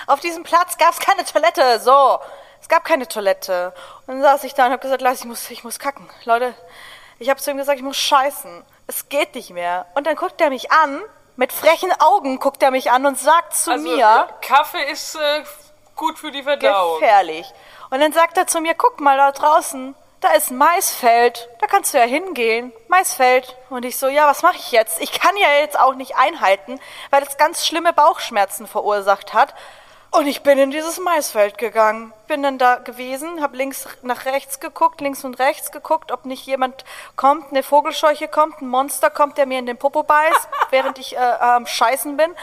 [0.05, 1.79] Auf diesem Platz gab es keine Toilette.
[1.79, 2.19] So,
[2.61, 3.73] es gab keine Toilette.
[4.05, 6.07] Und dann saß ich da und habe gesagt, Lars, ich muss, ich muss kacken.
[6.25, 6.53] Leute,
[7.17, 8.63] ich habe zu ihm gesagt, ich muss scheißen.
[8.91, 9.85] Es geht nicht mehr.
[9.95, 11.01] Und dann guckt er mich an,
[11.37, 15.43] mit frechen Augen guckt er mich an und sagt zu Also, mir, Kaffee ist äh,
[15.95, 16.99] gut für die Verdauung.
[16.99, 17.49] gefährlich.
[17.89, 21.67] Und dann sagt er zu mir, guck mal da draußen, da ist ein Maisfeld, da
[21.67, 22.73] kannst du ja hingehen.
[22.89, 23.55] Maisfeld.
[23.69, 24.99] Und ich so, ja, was mache ich jetzt?
[24.99, 26.77] Ich kann ja jetzt auch nicht einhalten,
[27.11, 29.55] weil es ganz schlimme Bauchschmerzen verursacht hat.
[30.11, 32.11] Und ich bin in dieses Maisfeld gegangen.
[32.27, 36.45] Bin dann da gewesen, habe links nach rechts geguckt, links und rechts geguckt, ob nicht
[36.45, 36.83] jemand
[37.15, 41.15] kommt, eine Vogelscheuche kommt, ein Monster kommt, der mir in den Popo beißt, während ich
[41.15, 42.35] äh, am Scheißen bin.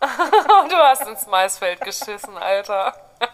[0.00, 2.94] du hast ins Maisfeld geschissen, Alter.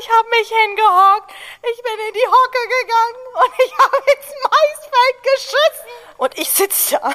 [0.00, 1.32] Ich habe mich hingehockt,
[1.62, 6.16] ich bin in die Hocke gegangen und ich habe ins Maisfeld geschissen.
[6.16, 7.12] Und ich sitze da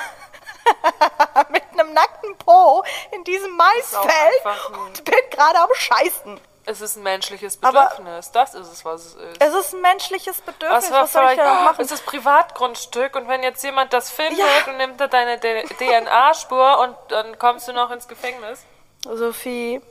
[1.49, 4.45] mit einem nackten Po in diesem Maisfeld
[4.85, 6.39] und bin gerade am Scheißen.
[6.65, 8.31] Es ist ein menschliches Aber- Bedürfnis.
[8.31, 9.41] das ist es, was es ist.
[9.41, 11.81] Es ist ein menschliches Bedürfnis, war was soll ich da noch machen?
[11.81, 14.45] Es ist Privatgrundstück und wenn jetzt jemand das findet Ja.
[14.71, 18.61] und nimmt da deine DNA-Spur und dann kommst du noch ins Gefängnis.
[19.03, 19.81] Sophie,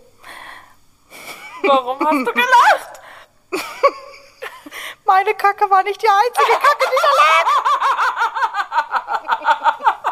[1.65, 3.01] Warum hast du gelacht?
[5.05, 7.47] meine Kacke war nicht die einzige Kacke, die da lag.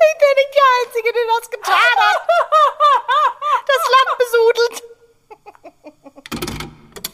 [0.00, 2.20] Ich bin nicht die Einzige, die das getan hat.
[3.66, 4.82] Das Land besudelt.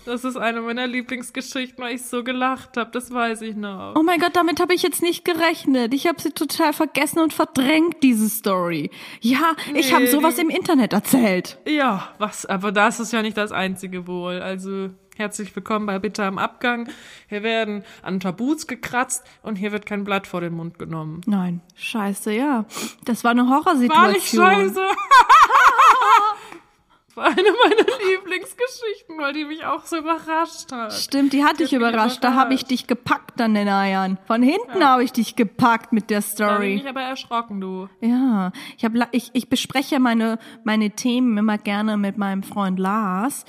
[0.06, 2.90] Das ist eine meiner Lieblingsgeschichten, weil ich so gelacht habe.
[2.90, 3.94] Das weiß ich noch.
[3.96, 5.94] Oh mein Gott, damit habe ich jetzt nicht gerechnet.
[5.94, 8.90] Ich habe sie total vergessen und verdrängt, diese Story.
[9.22, 11.56] Ja, ich habe Nee, sowas im Internet erzählt.
[11.66, 12.44] Ja, was?
[12.44, 14.42] Aber das ist ja nicht das einzige wohl.
[14.42, 16.88] Also, Herzlich willkommen bei Bitter am Abgang.
[17.28, 21.20] Hier werden an Tabus gekratzt und hier wird kein Blatt vor den Mund genommen.
[21.26, 22.64] Nein, scheiße, ja.
[23.04, 23.96] Das war eine Horrorsituation.
[23.96, 24.80] War nicht scheiße.
[27.14, 30.92] war eine meiner Lieblingsgeschichten, weil die mich auch so überrascht hat.
[30.92, 32.24] Stimmt, die hat dich mich überrascht.
[32.24, 34.18] Da habe ich dich gepackt an den Eiern.
[34.26, 36.74] Von hinten habe ich dich gepackt mit der Da bin Story.
[36.74, 37.88] ich aber erschrocken, du.
[38.00, 43.44] Ja, ich, hab, ich, ich bespreche meine, meine Themen immer gerne mit meinem Freund Lars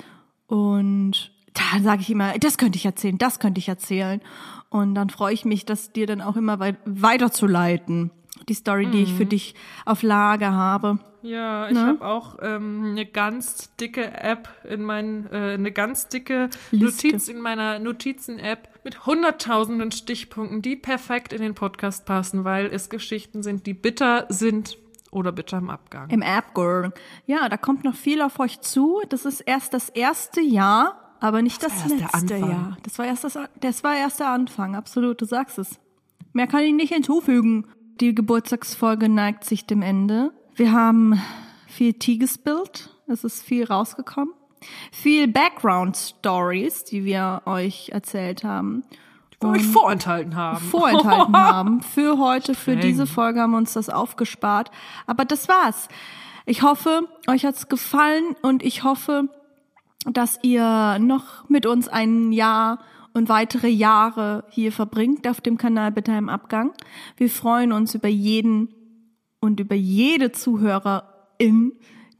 [0.46, 4.20] und da sage ich immer, das könnte ich erzählen, das könnte ich erzählen.
[4.68, 8.10] Und dann freue ich mich, das dir dann auch immer wei weiterzuleiten.
[8.48, 9.54] Die Story, die ich für dich
[9.86, 10.98] auf Lager habe.
[11.22, 16.50] Ja, ich habe auch ähm, eine ganz dicke App in mein, äh, eine ganz dicke
[16.70, 17.08] Liste.
[17.08, 22.90] Notiz in meiner Notizen-App mit hunderttausenden Stichpunkten, die perfekt in den Podcast passen, weil es
[22.90, 24.78] Geschichten sind, die bitter sind
[25.10, 26.10] oder bitter im Abgang.
[26.10, 26.92] Im App Girl.
[27.26, 29.00] Ja, da kommt noch viel auf euch zu.
[29.08, 32.36] Das ist erst das erste Jahr, aber nicht das, der letzte.
[32.36, 32.76] Jahr.
[32.82, 34.76] Das war erst das, das war erst der Anfang.
[34.76, 35.78] Absolut, du sagst es.
[36.32, 37.66] Mehr kann ich nicht hinzufügen.
[38.00, 40.32] Die Geburtstagsfolge neigt sich dem Ende.
[40.54, 41.20] Wir haben
[41.66, 42.90] viel Tee gespillt.
[43.06, 44.34] Es ist viel rausgekommen.
[44.90, 48.82] Viel Background Stories, die wir euch erzählt haben.
[49.40, 50.58] Wo euch vorenthalten haben.
[50.58, 51.80] vorenthalten haben.
[51.82, 52.80] Für heute, für Streng.
[52.80, 54.70] diese Folge haben wir uns das aufgespart.
[55.06, 55.88] Aber das war's.
[56.46, 59.28] Ich hoffe, euch hat's gefallen und ich hoffe,
[60.12, 62.78] dass ihr noch mit uns ein Jahr
[63.12, 66.72] und weitere Jahre hier verbringt auf dem Kanal Bitte im Abgang.
[67.16, 68.74] Wir freuen uns über jeden
[69.40, 71.72] und über jede Zuhörerin,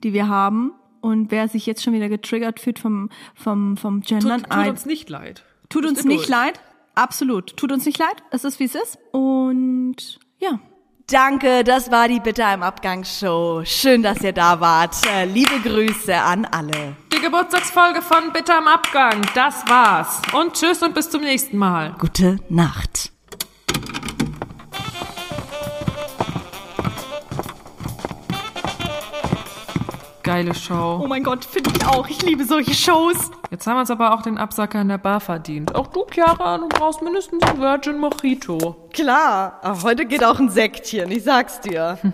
[0.03, 0.72] die wir haben.
[1.01, 4.87] Und wer sich jetzt schon wieder getriggert fühlt vom, vom, vom Gendern, Tut, tut uns
[4.87, 5.45] nicht leid.
[5.68, 6.61] Tut uns nicht leid.
[6.95, 7.57] Absolut.
[7.57, 8.22] Tut uns nicht leid.
[8.30, 8.99] Es ist, wie es ist.
[9.12, 10.59] Und ja.
[11.09, 13.62] Danke, das war die Bitte im Abgang Show.
[13.64, 14.96] Schön, dass ihr da wart.
[15.07, 16.96] Äh, Liebe Grüße an alle.
[17.12, 19.22] Die Geburtstagsfolge von Bitter im Abgang.
[19.32, 20.20] Das war's.
[20.32, 21.94] Und tschüss und bis zum nächsten Mal.
[22.00, 23.12] Gute Nacht.
[30.26, 31.00] Geile Show.
[31.04, 32.08] Oh mein Gott, finde ich auch.
[32.08, 33.30] Ich liebe solche Shows.
[33.52, 35.72] Jetzt haben wir uns aber auch den Absacker in der Bar verdient.
[35.76, 38.88] Auch du, Chiara, du brauchst mindestens ein Virgin Mojito.
[38.92, 41.96] Klar, aber heute geht auch ein Sektchen, ich sag's dir.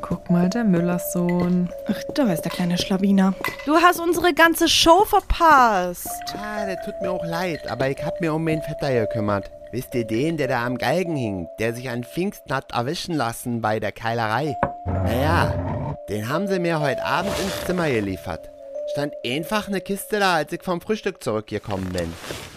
[0.00, 1.68] Guck mal, der Müllerssohn.
[1.88, 3.34] Ach, da ist der kleine Schlawiner.
[3.66, 6.08] Du hast unsere ganze Show verpasst.
[6.42, 9.50] Ah, der tut mir auch leid, aber ich hab mir um den Vetter gekümmert.
[9.72, 13.62] Wisst ihr den, der da am Galgen hing, der sich an Pfingsten hat erwischen lassen
[13.62, 14.54] bei der Keilerei?
[14.84, 18.50] Naja, den haben sie mir heute Abend ins Zimmer geliefert.
[18.92, 22.12] Stand einfach eine Kiste da, als ich vom Frühstück zurückgekommen bin.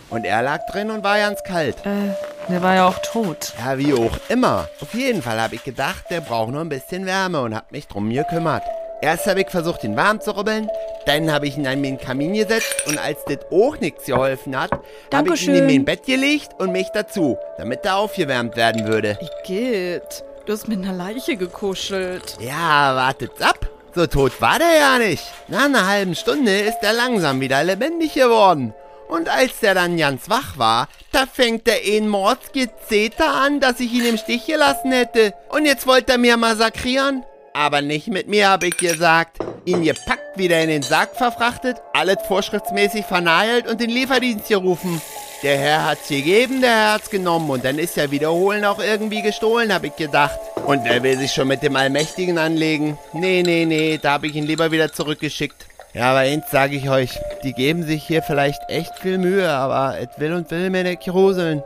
[0.09, 1.78] Und er lag drin und war ganz kalt.
[1.86, 3.53] Der war ja auch tot.
[3.59, 4.68] Ja, wie auch immer.
[4.82, 7.88] Auf jeden Fall habe ich gedacht, der braucht nur ein bisschen Wärme und hab mich
[7.88, 8.63] drum gekümmert.
[9.06, 10.68] Erst habe ich versucht, ihn warm zu rubbeln,
[11.06, 14.72] dann habe ich ihn an den Kamin gesetzt und als das auch nichts geholfen hat,
[15.14, 19.20] habe ich ihn in mein Bett gelegt und mich dazu, damit er aufgewärmt werden würde.
[19.43, 22.36] Igitt, du hast mit einer Leiche gekuschelt.
[22.39, 23.70] Ja, wartet's ab.
[23.93, 25.24] So tot war der ja nicht.
[25.49, 28.74] Nach einer halben Stunde ist er langsam wieder lebendig geworden.
[29.08, 33.93] Und als der dann ganz wach war, da fängt er ein Mordsgezeter an, dass ich
[33.93, 35.36] ihn im Stich gelassen hätte.
[35.49, 37.24] Und jetzt wollte er mir massakrieren.
[37.56, 39.38] Aber nicht mit mir, hab ich gesagt.
[39.64, 45.01] Ihn gepackt, wieder in den Sarg verfrachtet, alles vorschriftsmäßig vernagelt und den Lieferdienst gerufen.
[45.41, 49.22] Der Herr hat's gegeben, der Herr hat's genommen und dann ist ja Wiederholen auch irgendwie
[49.22, 50.38] gestohlen, hab ich gedacht.
[50.66, 52.97] Und er will sich schon mit dem Allmächtigen anlegen.
[53.14, 55.66] Nee, nee, nee, da hab ich ihn lieber wieder zurückgeschickt.
[55.93, 59.97] Ja, aber eins sage ich euch, die geben sich hier vielleicht echt viel Mühe, aber
[59.97, 61.64] es will und will mir nicht gruseln.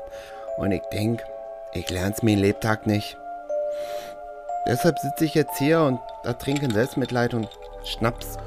[0.57, 1.23] Und ich denk,
[1.73, 3.17] ich lern's mir Lebtag nicht.
[4.67, 7.49] Deshalb sitze ich jetzt hier und ertrinke in Selbstmitleid und
[7.83, 8.37] Schnaps.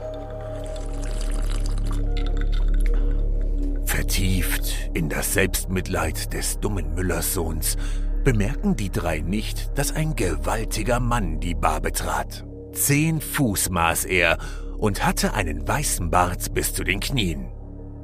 [3.85, 7.77] Vertieft in das Selbstmitleid des dummen Müllerssohns
[8.25, 12.45] bemerken die drei nicht, dass ein gewaltiger Mann die Bar betrat.
[12.73, 14.39] Zehn Fuß maß er
[14.79, 17.53] und hatte einen weißen Bart bis zu den Knien.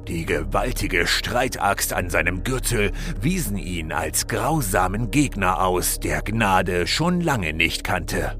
[0.09, 2.91] Die gewaltige Streitaxt an seinem Gürtel
[3.21, 8.35] wiesen ihn als grausamen Gegner aus, der Gnade schon lange nicht kannte.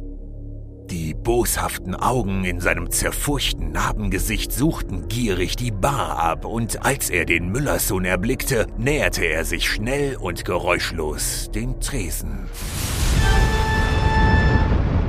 [0.89, 7.25] Die boshaften Augen in seinem zerfurchten Narbengesicht suchten gierig die Bar ab, und als er
[7.25, 12.49] den Müllerssohn erblickte, näherte er sich schnell und geräuschlos den Tresen.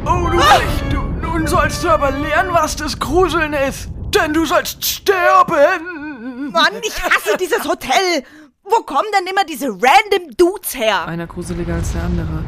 [0.04, 0.92] Oh, du nicht!
[0.92, 3.88] Du, nun sollst du aber lernen, was das Gruseln ist!
[4.14, 6.09] Denn du sollst sterben!
[6.52, 8.24] Mann, ich hasse dieses Hotel.
[8.64, 11.06] Wo kommen denn immer diese random Dudes her?
[11.06, 12.44] Einer gruseliger als der andere.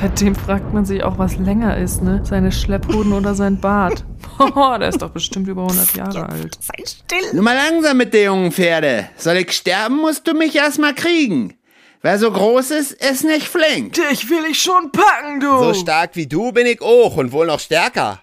[0.00, 2.20] Bei dem fragt man sich auch, was länger ist, ne?
[2.24, 4.04] Seine Schlepphoden oder sein Bart.
[4.38, 6.58] Boah, der ist doch bestimmt über 100 Jahre alt.
[6.60, 7.32] Sei still.
[7.32, 9.08] Nur mal langsam mit der jungen Pferde.
[9.16, 11.54] Soll ich sterben, musst du mich erst mal kriegen.
[12.02, 13.94] Wer so groß ist, ist nicht flink.
[13.94, 15.58] Dich will ich schon packen, du.
[15.58, 18.20] So stark wie du bin ich auch und wohl noch stärker.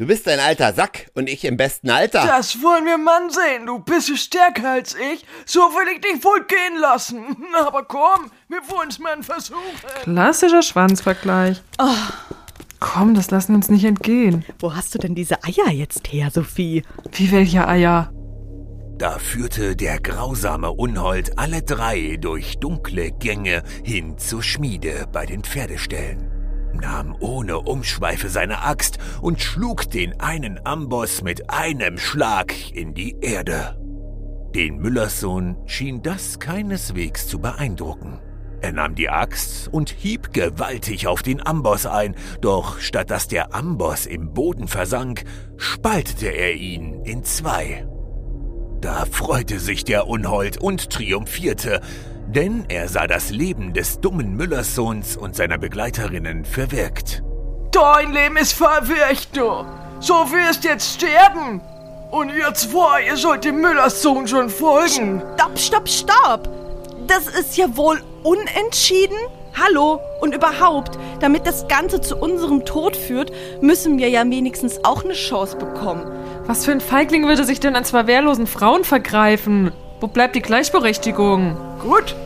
[0.00, 2.24] Du bist ein alter Sack und ich im besten Alter.
[2.26, 3.66] Das wollen wir mal sehen.
[3.66, 5.26] Du bist stärker als ich.
[5.44, 7.36] So will ich dich wohl gehen lassen.
[7.66, 9.56] Aber komm, wir wollen's mal einen Versuch.
[10.04, 11.60] Klassischer Schwanzvergleich.
[12.78, 14.42] Komm, das lassen wir uns nicht entgehen.
[14.58, 16.82] Wo hast du denn diese Eier jetzt her, Sophie?
[17.12, 18.10] Wie welche Eier?
[18.96, 25.44] Da führte der grausame Unhold alle drei durch dunkle Gänge hin zur Schmiede bei den
[25.44, 26.39] Pferdeställen,
[26.72, 33.16] nahm ohne Umschweife seine Axt und schlug den einen Amboss mit einem Schlag in die
[33.20, 33.76] Erde.
[34.54, 38.18] Den Müllerssohn schien das keineswegs zu beeindrucken.
[38.62, 43.54] Er nahm die Axt und hieb gewaltig auf den Amboss ein, doch statt dass der
[43.54, 45.24] Amboss im Boden versank,
[45.56, 47.86] spaltete er ihn in zwei.
[48.80, 51.80] Da freute sich der Unhold und triumphierte,
[52.32, 57.22] denn er sah das Leben des dummen Müllerssohns und seiner Begleiterinnen verwirkt.
[57.72, 59.64] Dein Leben ist verwirkt, du.
[60.00, 61.60] So wirst jetzt sterben.
[62.10, 65.22] Und ihr zwei, ihr sollt dem Müllers Sohn schon folgen.
[65.36, 66.48] Stopp, stopp, stopp!
[67.06, 69.16] Das ist ja wohl unentschieden?
[69.54, 70.00] Hallo?
[70.20, 75.14] Und überhaupt, damit das Ganze zu unserem Tod führt, müssen wir ja wenigstens auch eine
[75.14, 76.04] Chance bekommen.
[76.46, 79.72] Was für ein Feigling würde sich denn an zwei wehrlosen Frauen vergreifen?
[80.00, 81.56] Wo bleibt die Gleichberechtigung?
[81.80, 82.16] Gut?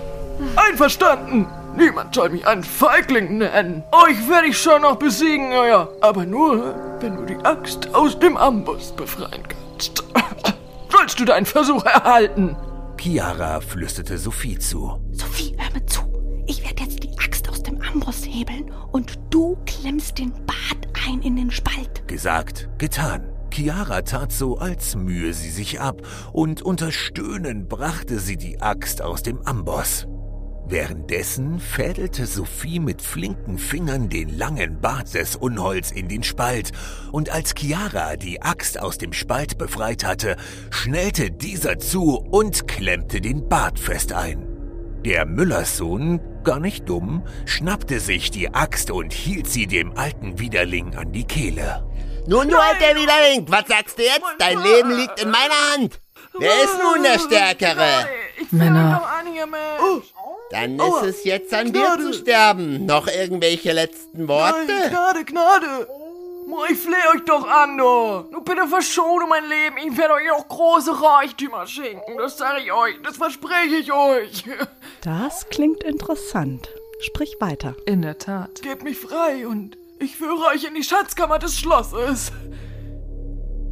[0.56, 1.46] Einverstanden.
[1.76, 3.82] Niemand soll mich einen Feigling nennen.
[3.90, 5.88] Euch werde ich schon noch besiegen, ja.
[6.00, 10.04] Aber nur, wenn du die Axt aus dem Amboss befreien kannst.
[10.88, 12.56] Sollst du deinen Versuch erhalten?
[12.96, 15.00] Chiara flüsterte Sophie zu.
[15.10, 16.00] Sophie, hör mir zu.
[16.46, 21.22] Ich werde jetzt die Axt aus dem Amboss hebeln und du klemmst den Bart ein
[21.22, 22.06] in den Spalt.
[22.06, 23.33] Gesagt, getan.
[23.54, 26.02] Chiara tat so, als mühe sie sich ab,
[26.32, 30.08] und unter Stöhnen brachte sie die Axt aus dem Amboss.
[30.66, 36.72] Währenddessen fädelte Sophie mit flinken Fingern den langen Bart des Unholds in den Spalt,
[37.12, 40.34] und als Chiara die Axt aus dem Spalt befreit hatte,
[40.70, 44.48] schnellte dieser zu und klemmte den Bart fest ein.
[45.04, 50.96] Der Müllerssohn, gar nicht dumm, schnappte sich die Axt und hielt sie dem alten Widerling
[50.96, 51.84] an die Kehle.
[52.26, 54.24] Nun, du alter Widerling, was sagst du jetzt?
[54.38, 56.00] Dein Leben liegt in meiner Hand.
[56.38, 58.08] Wer ist nun der Stärkere?
[58.40, 59.02] Ich Männer.
[60.50, 62.86] Dann ist es jetzt an dir zu sterben.
[62.86, 64.88] Noch irgendwelche letzten Nein, Worte?
[64.88, 65.88] Gnade, Gnade.
[66.70, 67.84] Ich flehe euch doch an, du.
[68.30, 69.76] Nur bitte verschone mein Leben.
[69.78, 72.16] Ich werde euch auch große Reichtümer schenken.
[72.16, 72.94] Das sage ich euch.
[73.02, 74.44] Das verspreche ich euch.
[75.02, 76.68] Das klingt interessant.
[77.00, 77.74] Sprich weiter.
[77.86, 78.62] In der Tat.
[78.62, 82.32] Gebt mich frei und ich führe euch in die Schatzkammer des Schlosses.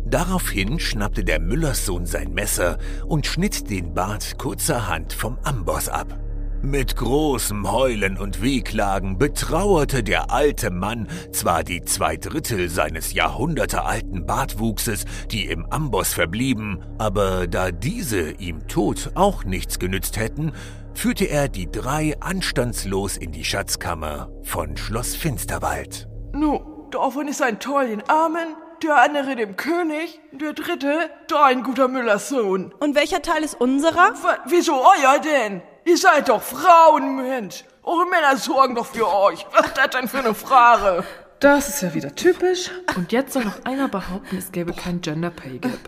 [0.07, 6.19] Daraufhin schnappte der Müllerssohn sein Messer und schnitt den Bart kurzerhand vom Amboss ab.
[6.65, 14.27] Mit großem Heulen und Wehklagen betrauerte der alte Mann zwar die zwei Drittel seines jahrhundertealten
[14.27, 20.53] Bartwuchses, die im Amboss verblieben, aber da diese ihm tot auch nichts genützt hätten,
[20.95, 26.12] führte er die drei anstandslos in die Schatzkammer von Schloss Finsterwald.
[26.33, 31.89] Nu, davon ist ein Teil den Armen, der andere dem König, der dritte dein guter
[31.89, 32.75] Müllers Sohn.
[32.81, 34.13] Und welcher Teil ist unserer?
[34.23, 35.63] Wa- Wieso euer denn?
[35.85, 37.65] Ihr seid doch Frauen, Mensch.
[37.83, 39.45] Eure Männer sorgen doch für euch.
[39.53, 41.05] Was ist das denn für eine Frage?
[41.41, 42.71] Das ist ja wieder typisch.
[42.97, 45.79] Und jetzt soll noch einer behaupten, es gäbe kein Gender Pay Gap.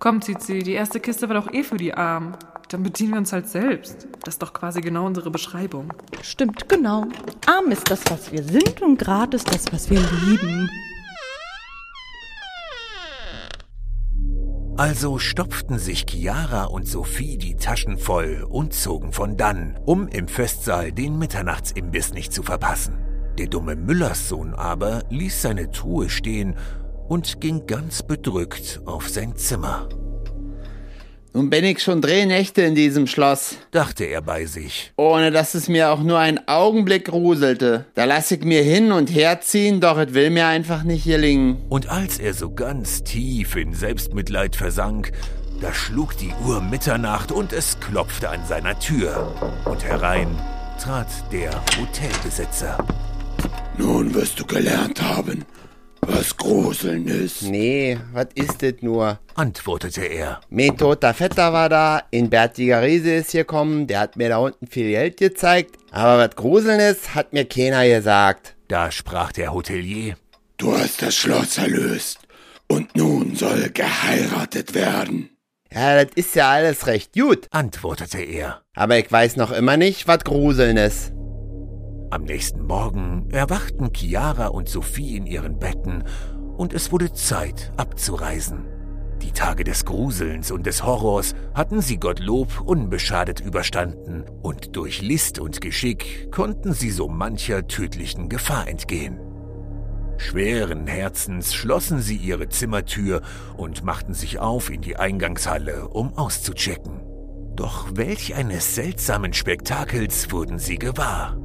[0.00, 2.34] Komm, Zizi, die erste Kiste war doch eh für die Armen.
[2.70, 4.08] Dann bedienen wir uns halt selbst.
[4.24, 5.92] Das ist doch quasi genau unsere Beschreibung.
[6.22, 7.04] Stimmt, genau.
[7.44, 10.70] Arm ist das, was wir sind und Grad ist das, was wir lieben.
[14.78, 20.28] Also stopften sich Chiara und Sophie die Taschen voll und zogen von dann, um im
[20.28, 22.96] Festsaal den Mitternachtsimbiss nicht zu verpassen.
[23.36, 26.56] Der dumme Müllerssohn aber ließ seine Truhe stehen
[27.10, 29.88] und ging ganz bedrückt auf sein Zimmer,
[31.32, 34.92] Nun bin ich schon drei Nächte in diesem Schloss, dachte er bei sich.
[34.96, 37.86] ohne dass es mir auch nur einen Augenblick gruselte.
[37.94, 41.58] Da lass ich mir hin und herziehen, doch es will mir einfach nicht gelingen.
[41.68, 45.12] Und als er so ganz tief in Selbstmitleid versank,
[45.60, 49.34] da schlug die Uhr Mitternacht und es klopfte an seiner Tür.
[49.64, 50.28] Und herein
[50.82, 52.78] trat der Hotelbesitzer.
[53.78, 55.44] Nun wirst du gelernt haben,
[56.12, 57.42] was Gruseln ist.
[57.42, 59.18] Nee, was ist das nur?
[59.34, 60.40] antwortete er.
[60.50, 64.66] Mein toter Vetter war da, ein bärtiger Riese ist gekommen, der hat mir da unten
[64.66, 68.54] viel Geld gezeigt, aber was Gruseln ist, hat mir keiner gesagt.
[68.68, 70.16] Da sprach der Hotelier.
[70.56, 72.18] Du hast das Schloss erlöst
[72.68, 75.30] und nun soll geheiratet werden.
[75.72, 78.62] Ja, das ist ja alles recht gut, antwortete er.
[78.74, 81.12] aber ich weiß noch immer nicht, was Gruseln ist.
[82.12, 86.02] Am nächsten Morgen erwachten Chiara und Sophie in ihren Betten
[86.56, 88.64] und es wurde Zeit abzureisen.
[89.22, 95.38] Die Tage des Gruselns und des Horrors hatten sie Gottlob unbeschadet überstanden und durch List
[95.38, 99.20] und Geschick konnten sie so mancher tödlichen Gefahr entgehen.
[100.16, 103.22] Schweren Herzens schlossen sie ihre Zimmertür
[103.56, 107.02] und machten sich auf in die Eingangshalle, um auszuchecken.
[107.54, 111.38] Doch welch eines seltsamen Spektakels wurden sie gewahr.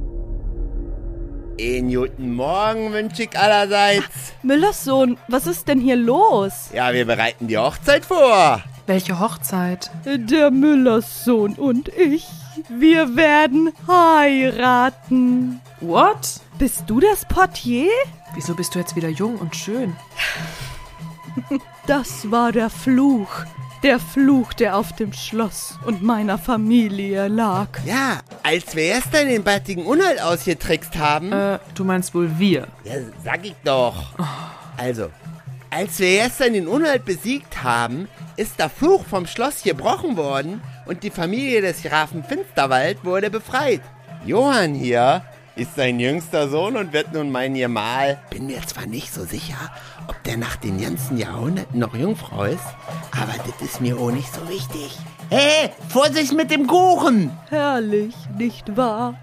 [1.58, 4.34] Einen guten Morgen wünsche ich allerseits.
[4.42, 6.68] Müllers Sohn, was ist denn hier los?
[6.74, 8.62] Ja, wir bereiten die Hochzeit vor.
[8.86, 9.90] Welche Hochzeit?
[10.04, 12.26] Der Müllers Sohn und ich,
[12.68, 15.62] wir werden heiraten.
[15.80, 16.40] What?
[16.58, 17.88] Bist du das Portier?
[18.34, 19.96] Wieso bist du jetzt wieder jung und schön?
[21.86, 23.30] Das war der Fluch.
[23.82, 27.68] Der Fluch, der auf dem Schloss und meiner Familie lag.
[27.84, 31.32] Ja, als wir gestern den bärtigen Unhalt ausgetrickst haben.
[31.32, 32.68] Äh, du meinst wohl wir.
[32.84, 34.14] Ja, sag ich doch.
[34.76, 35.10] Also,
[35.70, 41.02] als wir gestern den Unhalt besiegt haben, ist der Fluch vom Schloss gebrochen worden und
[41.02, 43.82] die Familie des Grafen Finsterwald wurde befreit.
[44.24, 45.22] Johann hier
[45.56, 48.18] ist sein jüngster Sohn und wird nun mein Gemahl.
[48.30, 49.70] Bin mir zwar nicht so sicher,
[50.06, 52.64] ob der nach den ganzen Jahrhunderten noch Jungfrau ist,
[53.10, 54.98] aber das ist mir auch nicht so wichtig.
[55.30, 57.30] Hey, Vorsicht mit dem Kuchen!
[57.48, 59.14] Herrlich, nicht wahr?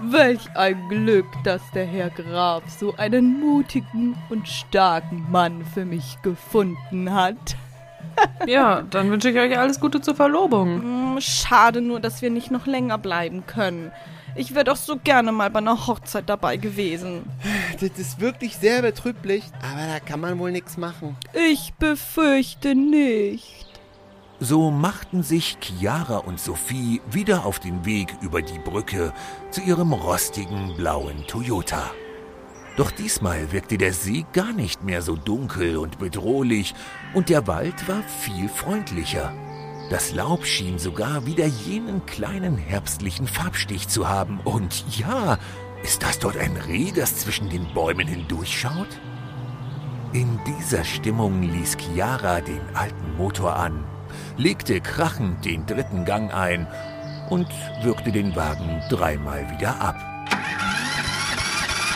[0.00, 6.18] Welch ein Glück, dass der Herr Graf so einen mutigen und starken Mann für mich
[6.22, 7.36] gefunden hat.
[8.46, 10.82] Ja, dann wünsche ich euch alles Gute zur Verlobung.
[10.82, 13.92] Hm, Schade nur, dass wir nicht noch länger bleiben können.
[14.38, 17.24] Ich wäre doch so gerne mal bei einer Hochzeit dabei gewesen.
[17.80, 21.16] Das ist wirklich sehr betrüblich, aber da kann man wohl nichts machen.
[21.50, 23.66] Ich befürchte nicht.
[24.38, 29.12] So machten sich Chiara und Sophie wieder auf den Weg über die Brücke
[29.50, 31.90] zu ihrem rostigen blauen Toyota.
[32.76, 36.76] Doch diesmal wirkte der See gar nicht mehr so dunkel und bedrohlich
[37.12, 39.32] und der Wald war viel freundlicher.
[39.90, 44.38] Das Laub schien sogar wieder jenen kleinen herbstlichen Farbstich zu haben.
[44.40, 45.38] Und ja,
[45.82, 49.00] ist das dort ein Reh, das zwischen den Bäumen hindurchschaut?
[50.12, 53.82] In dieser Stimmung ließ Chiara den alten Motor an,
[54.36, 56.66] legte krachend den dritten Gang ein
[57.30, 57.48] und
[57.82, 59.96] wirkte den Wagen dreimal wieder ab.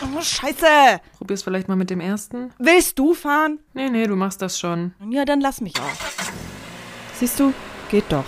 [0.02, 1.00] Oh, Scheiße!
[1.18, 2.52] Probier's vielleicht mal mit dem ersten?
[2.58, 3.58] Willst du fahren?
[3.74, 4.94] Nee, nee, du machst das schon.
[5.10, 6.32] Ja, dann lass mich auch.
[7.18, 7.52] Siehst du,
[7.92, 8.24] geht doch.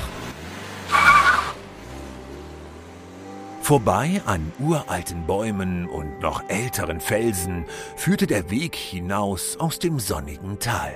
[3.63, 7.65] Vorbei an uralten Bäumen und noch älteren Felsen
[7.97, 10.93] führte der Weg hinaus aus dem sonnigen Tal.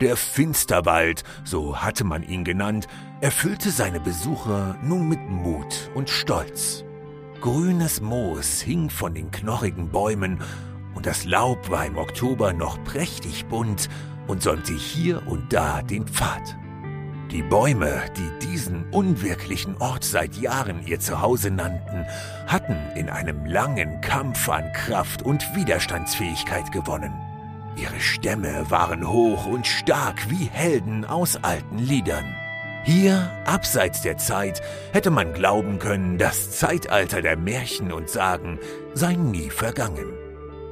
[0.00, 2.88] Der Finsterwald, so hatte man ihn genannt,
[3.20, 6.84] erfüllte seine Besucher nun mit Mut und Stolz.
[7.42, 10.40] Grünes Moos hing von den knorrigen Bäumen
[10.94, 13.90] und das Laub war im Oktober noch prächtig bunt
[14.26, 16.56] und säumte hier und da den Pfad.
[17.30, 22.06] Die Bäume, die diesen unwirklichen Ort seit Jahren ihr Zuhause nannten,
[22.46, 27.12] hatten in einem langen Kampf an Kraft und Widerstandsfähigkeit gewonnen.
[27.76, 32.34] Ihre Stämme waren hoch und stark wie Helden aus alten Liedern.
[32.84, 34.62] Hier, abseits der Zeit,
[34.94, 38.58] hätte man glauben können, das Zeitalter der Märchen und Sagen
[38.94, 40.14] sei nie vergangen.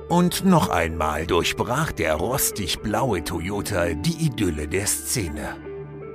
[0.08, 5.65] Und noch einmal durchbrach der rostig blaue Toyota die Idylle der Szene.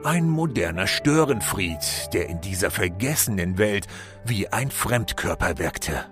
[0.03, 3.85] Ein moderner Störenfried, der in dieser vergessenen Welt
[4.25, 6.05] wie ein Fremdkörper wirkte.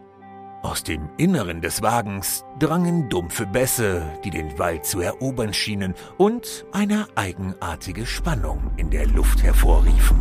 [0.61, 6.65] Aus dem Inneren des Wagens drangen dumpfe Bässe, die den Wald zu erobern schienen und
[6.71, 10.19] eine eigenartige Spannung in der Luft hervorriefen.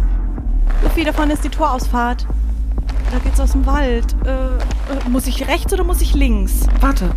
[0.83, 2.27] Sophie, davon ist die Torausfahrt.
[3.11, 4.14] Da geht's aus dem Wald.
[4.24, 6.66] Äh, äh, muss ich rechts oder muss ich links?
[6.81, 7.11] Warte,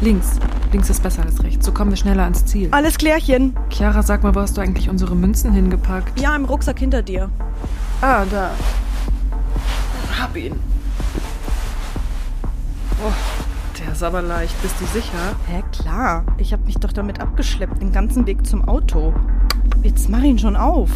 [0.00, 0.38] links.
[0.72, 1.64] Links ist besser als rechts.
[1.64, 2.68] So kommen wir schneller ans Ziel.
[2.72, 3.56] Alles klärchen.
[3.70, 6.18] Chiara, sag mal, wo hast du eigentlich unsere Münzen hingepackt?
[6.20, 7.30] Ja, im Rucksack hinter dir.
[8.00, 8.50] Ah, da.
[10.20, 10.54] Hab ihn.
[13.04, 13.12] Oh,
[13.78, 14.60] der ist aber leicht.
[14.62, 15.36] Bist du sicher?
[15.46, 16.24] Hä, klar.
[16.38, 19.14] Ich habe mich doch damit abgeschleppt, den ganzen Weg zum Auto.
[19.82, 20.90] Jetzt mach ihn schon auf.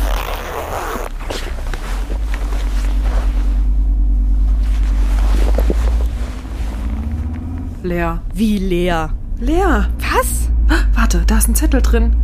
[7.82, 8.22] Leer.
[8.34, 9.14] Wie leer.
[9.38, 9.90] Leer.
[9.98, 10.50] Was?
[10.94, 12.14] Warte, da ist ein Zettel drin.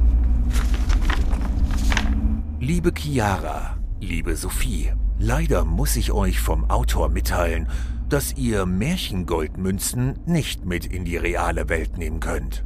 [2.60, 7.68] Liebe Chiara, liebe Sophie, leider muss ich euch vom Autor mitteilen,
[8.08, 12.64] dass ihr Märchengoldmünzen nicht mit in die reale Welt nehmen könnt.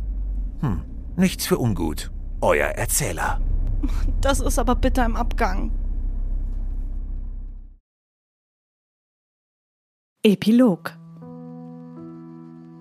[0.61, 0.82] Hm,
[1.16, 2.11] nichts für ungut.
[2.41, 3.41] Euer Erzähler.
[4.20, 5.70] Das ist aber bitter im Abgang.
[10.22, 11.00] Epilog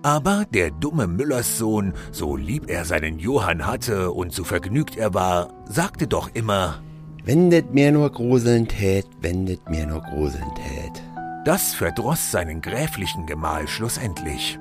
[0.02, 5.48] Aber der dumme Müllerssohn, so lieb er seinen Johann hatte und so vergnügt er war,
[5.66, 6.82] sagte doch immer,
[7.22, 11.02] Wendet mir nur gruseln tät, wendet mir nur gruseln tät.
[11.44, 14.58] Das verdross seinen gräflichen Gemahl schlussendlich.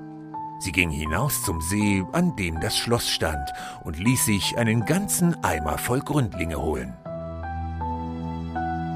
[0.59, 3.49] Sie ging hinaus zum See, an dem das Schloss stand,
[3.85, 6.93] und ließ sich einen ganzen Eimer voll Gründlinge holen.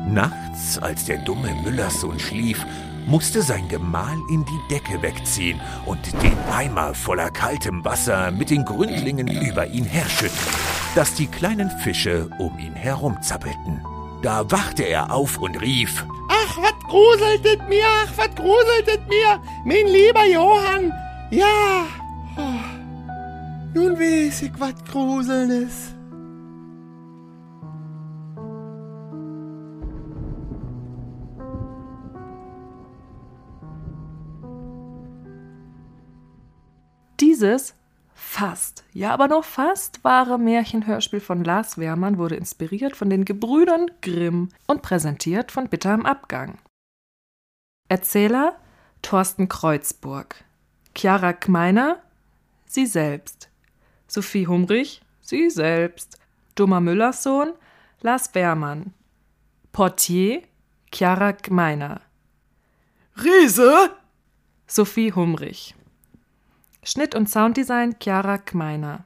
[0.10, 2.66] Nachts, als der dumme Müllerssohn schlief,
[3.06, 8.66] musste sein Gemahl in die Decke wegziehen und den Eimer voller kaltem Wasser mit den
[8.66, 10.38] Gründlingen über ihn herschütten,
[10.96, 13.82] dass die kleinen Fische um ihn herumzappelten.
[14.22, 19.88] Da wachte er auf und rief, Ach, wat gruseltet mir, ach, wat gruseltet mir, mein
[19.88, 20.92] lieber Johann.
[21.30, 21.86] Ja,
[22.38, 22.74] oh,
[23.74, 25.93] nun weiß ich, wat gruseln ist.
[37.20, 37.76] Dieses
[38.14, 43.92] fast, ja aber noch fast wahre Märchenhörspiel von Lars Wehrmann wurde inspiriert von den Gebrüdern
[44.02, 46.60] Grimm und präsentiert von Bitter im Abgang.
[47.90, 48.56] Erzähler
[49.02, 50.44] Thorsten Kreuzburg,
[50.96, 52.02] Chiara Kmeiner,
[52.66, 53.50] sie selbst,
[54.08, 56.20] Sophie Humrich, sie selbst,
[56.56, 57.54] Dummer Müllerssohn,
[58.02, 58.94] Lars Wehrmann,
[59.72, 60.44] Portier,
[60.92, 62.02] Chiara Kmeiner,
[63.16, 63.92] Riese?
[64.66, 65.76] Sophie Humrich.
[66.86, 69.06] Schnitt und Sounddesign Chiara Kmeiner.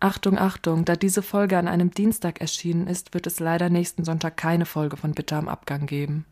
[0.00, 4.36] Achtung, Achtung, da diese Folge an einem Dienstag erschienen ist, wird es leider nächsten Sonntag
[4.36, 6.26] keine Folge von Bitter am Abgang geben.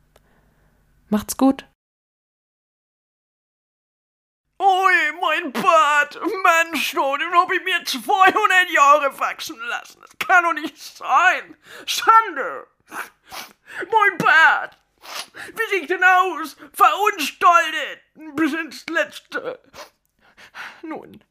[1.08, 1.66] Macht's gut.
[4.60, 6.20] Ui, mein Bart!
[6.20, 10.00] Mensch, du, den hab ich mir 200 Jahre wachsen lassen.
[10.02, 11.56] Das kann doch nicht sein.
[11.86, 12.66] Schande!
[12.88, 14.78] Mein Bart!
[15.54, 16.56] Wie sieht denn aus?
[16.72, 18.00] Verunstaltet!
[18.34, 19.60] Bis ins Letzte.
[20.82, 21.22] Nun,